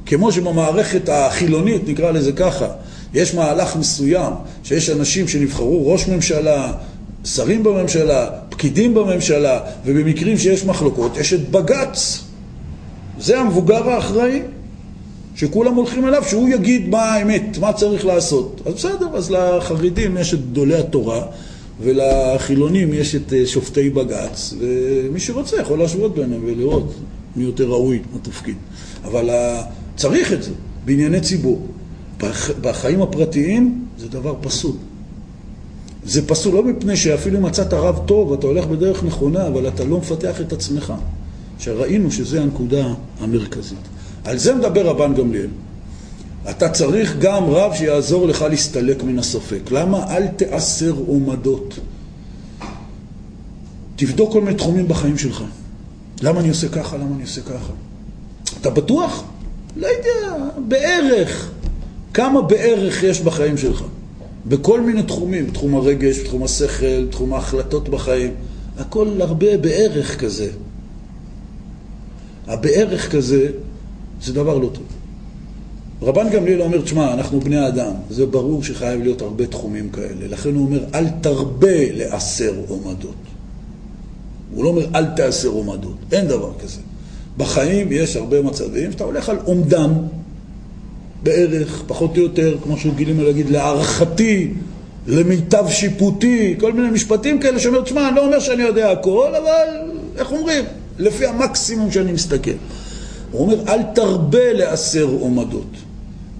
[0.05, 2.67] כמו שבמערכת החילונית, נקרא לזה ככה,
[3.13, 4.33] יש מהלך מסוים
[4.63, 6.73] שיש אנשים שנבחרו ראש ממשלה,
[7.23, 12.23] שרים בממשלה, פקידים בממשלה, ובמקרים שיש מחלוקות, יש את בג"ץ.
[13.19, 14.41] זה המבוגר האחראי,
[15.35, 18.61] שכולם הולכים אליו, שהוא יגיד מה האמת, מה צריך לעשות.
[18.65, 21.21] אז בסדר, אז לחרדים יש את גדולי התורה,
[21.81, 26.93] ולחילונים יש את אה, שופטי בג"ץ, ומי שרוצה יכול להשוות ביניהם ולראות
[27.35, 28.55] מי יותר ראוי לתפקיד.
[29.05, 29.29] אבל
[29.95, 30.51] צריך את זה
[30.85, 31.67] בענייני ציבור.
[32.61, 34.75] בחיים הפרטיים זה דבר פסול.
[36.03, 39.83] זה פסול לא מפני שאפילו אם מצאת רב טוב, אתה הולך בדרך נכונה, אבל אתה
[39.83, 40.93] לא מפתח את עצמך.
[41.59, 43.79] שראינו שזו הנקודה המרכזית.
[44.23, 45.49] על זה מדבר רבן גמליאל.
[46.49, 49.71] אתה צריך גם רב שיעזור לך להסתלק מן הספק.
[49.71, 50.15] למה?
[50.15, 51.79] אל תאסר עומדות.
[53.95, 55.43] תבדוק כל מיני תחומים בחיים שלך.
[56.21, 56.97] למה אני עושה ככה?
[56.97, 57.73] למה אני עושה ככה?
[58.61, 59.23] אתה בטוח?
[59.75, 61.51] לא יודע, בערך.
[62.13, 63.83] כמה בערך יש בחיים שלך?
[64.45, 68.31] בכל מיני תחומים, בתחום הרגש, בתחום השכל, בתחום ההחלטות בחיים,
[68.77, 70.47] הכל הרבה בערך כזה.
[72.49, 73.51] הבערך כזה
[74.21, 74.83] זה דבר לא טוב.
[76.01, 80.27] רבן גמליאל אומר, תשמע, אנחנו בני אדם, זה ברור שחייב להיות הרבה תחומים כאלה.
[80.27, 83.15] לכן הוא אומר, אל תרבה לעשר עומדות.
[84.53, 85.95] הוא לא אומר, אל תעשר עומדות.
[86.11, 86.81] אין דבר כזה.
[87.37, 89.91] בחיים יש הרבה מצבים שאתה הולך על עומדם,
[91.23, 94.53] בערך, פחות או יותר, כמו שרגילים להגיד, להערכתי,
[95.07, 99.89] למיטב שיפוטי, כל מיני משפטים כאלה שאומר, תשמע, אני לא אומר שאני יודע הכל, אבל
[100.17, 100.65] איך אומרים?
[100.99, 102.51] לפי המקסימום שאני מסתכל.
[103.31, 105.67] הוא אומר, אל תרבה לעשר עומדות.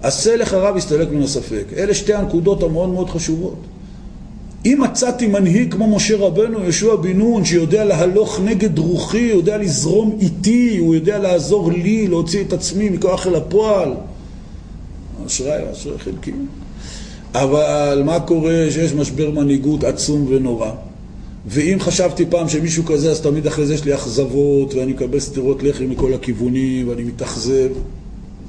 [0.02, 1.64] עשה לך רב יסתלק מן הספק.
[1.76, 3.56] אלה שתי הנקודות המאוד מאוד חשובות.
[4.64, 10.18] אם מצאתי מנהיג כמו משה רבנו, יהושע בן נון, שיודע להלוך נגד רוחי, יודע לזרום
[10.20, 13.92] איתי, הוא יודע לעזור לי, להוציא את עצמי מכוח אל הפועל,
[15.26, 16.32] אשראי, אשראי חלקי.
[17.34, 20.70] אבל מה קורה שיש משבר מנהיגות עצום ונורא?
[21.46, 25.62] ואם חשבתי פעם שמישהו כזה, אז תמיד אחרי זה יש לי אכזבות, ואני מקבל סטירות
[25.62, 27.68] לחי מכל הכיוונים, ואני מתאכזב.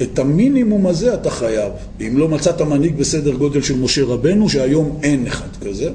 [0.01, 1.71] את המינימום הזה אתה חייב.
[2.01, 5.89] אם לא מצאת מנהיג בסדר גודל של משה רבנו, שהיום אין אחד כזה,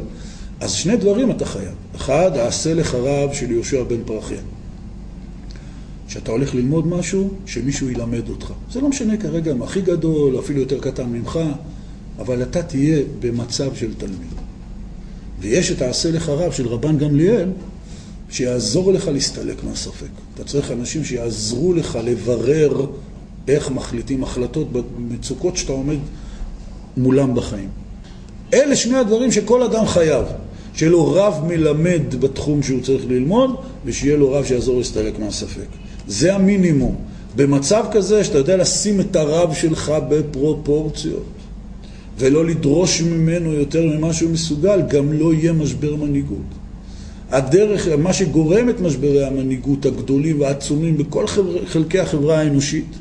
[0.61, 1.75] אז שני דברים אתה חייב.
[1.97, 4.41] אחד, העשה לך רב של יהושע בן פרחיה.
[6.09, 8.53] כשאתה הולך ללמוד משהו, שמישהו ילמד אותך.
[8.73, 11.39] זה לא משנה כרגע אם הכי גדול, אפילו יותר קטן ממך,
[12.19, 14.36] אבל אתה תהיה במצב של תלמיד.
[15.41, 17.49] ויש את העשה לך רב של רבן גמליאל,
[18.31, 20.07] שיעזור לך להסתלק מהספק.
[20.35, 22.87] אתה צריך אנשים שיעזרו לך לברר
[23.49, 25.99] איך מחליטים החלטות במצוקות שאתה עומד
[26.97, 27.69] מולם בחיים.
[28.55, 30.25] אלה שני הדברים שכל אדם חייב.
[30.75, 35.67] שיהיה לו רב מלמד בתחום שהוא צריך ללמוד, ושיהיה לו רב שיעזור להסתלק מהספק.
[36.09, 36.97] זה המינימום.
[37.37, 41.25] במצב כזה שאתה יודע לשים את הרב שלך בפרופורציות,
[42.19, 46.47] ולא לדרוש ממנו יותר ממה שהוא מסוגל, גם לא יהיה משבר מנהיגות.
[47.31, 52.95] הדרך, מה שגורם את משברי המנהיגות הגדולים והעצומים בכל חבר, חלקי החברה האנושית,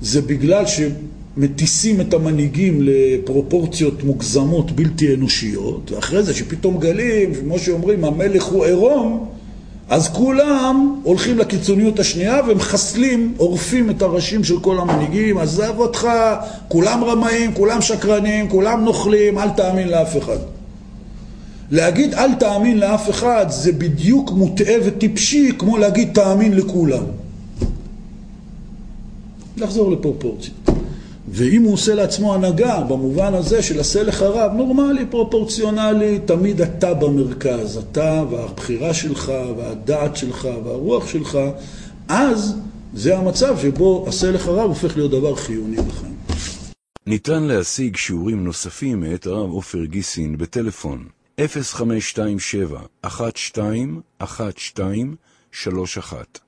[0.00, 8.04] זה בגלל שמטיסים את המנהיגים לפרופורציות מוגזמות בלתי אנושיות, ואחרי זה שפתאום גלים, כמו שאומרים,
[8.04, 9.28] המלך הוא עירום,
[9.92, 16.08] אז כולם הולכים לקיצוניות השנייה ומחסלים, עורפים את הראשים של כל המנהיגים, עזב אותך,
[16.68, 20.36] כולם רמאים, כולם שקרנים, כולם נוכלים, אל תאמין לאף אחד.
[21.70, 27.04] להגיד אל תאמין לאף אחד זה בדיוק מוטעה וטיפשי כמו להגיד תאמין לכולם.
[29.56, 30.61] לחזור לפרופורציות.
[31.34, 36.94] ואם הוא עושה לעצמו הנהגה במובן הזה של עשה לך רב, נורמלי, פרופורציונלי, תמיד אתה
[36.94, 41.38] במרכז, אתה והבחירה שלך והדעת שלך והרוח שלך,
[42.08, 42.54] אז
[42.94, 46.16] זה המצב שבו עשה לך רב הופך להיות דבר חיוני בחיים.
[47.06, 51.04] ניתן להשיג שיעורים נוספים מאת הרב עופר גיסין בטלפון
[51.40, 55.16] 0527 12 12
[55.52, 56.38] 31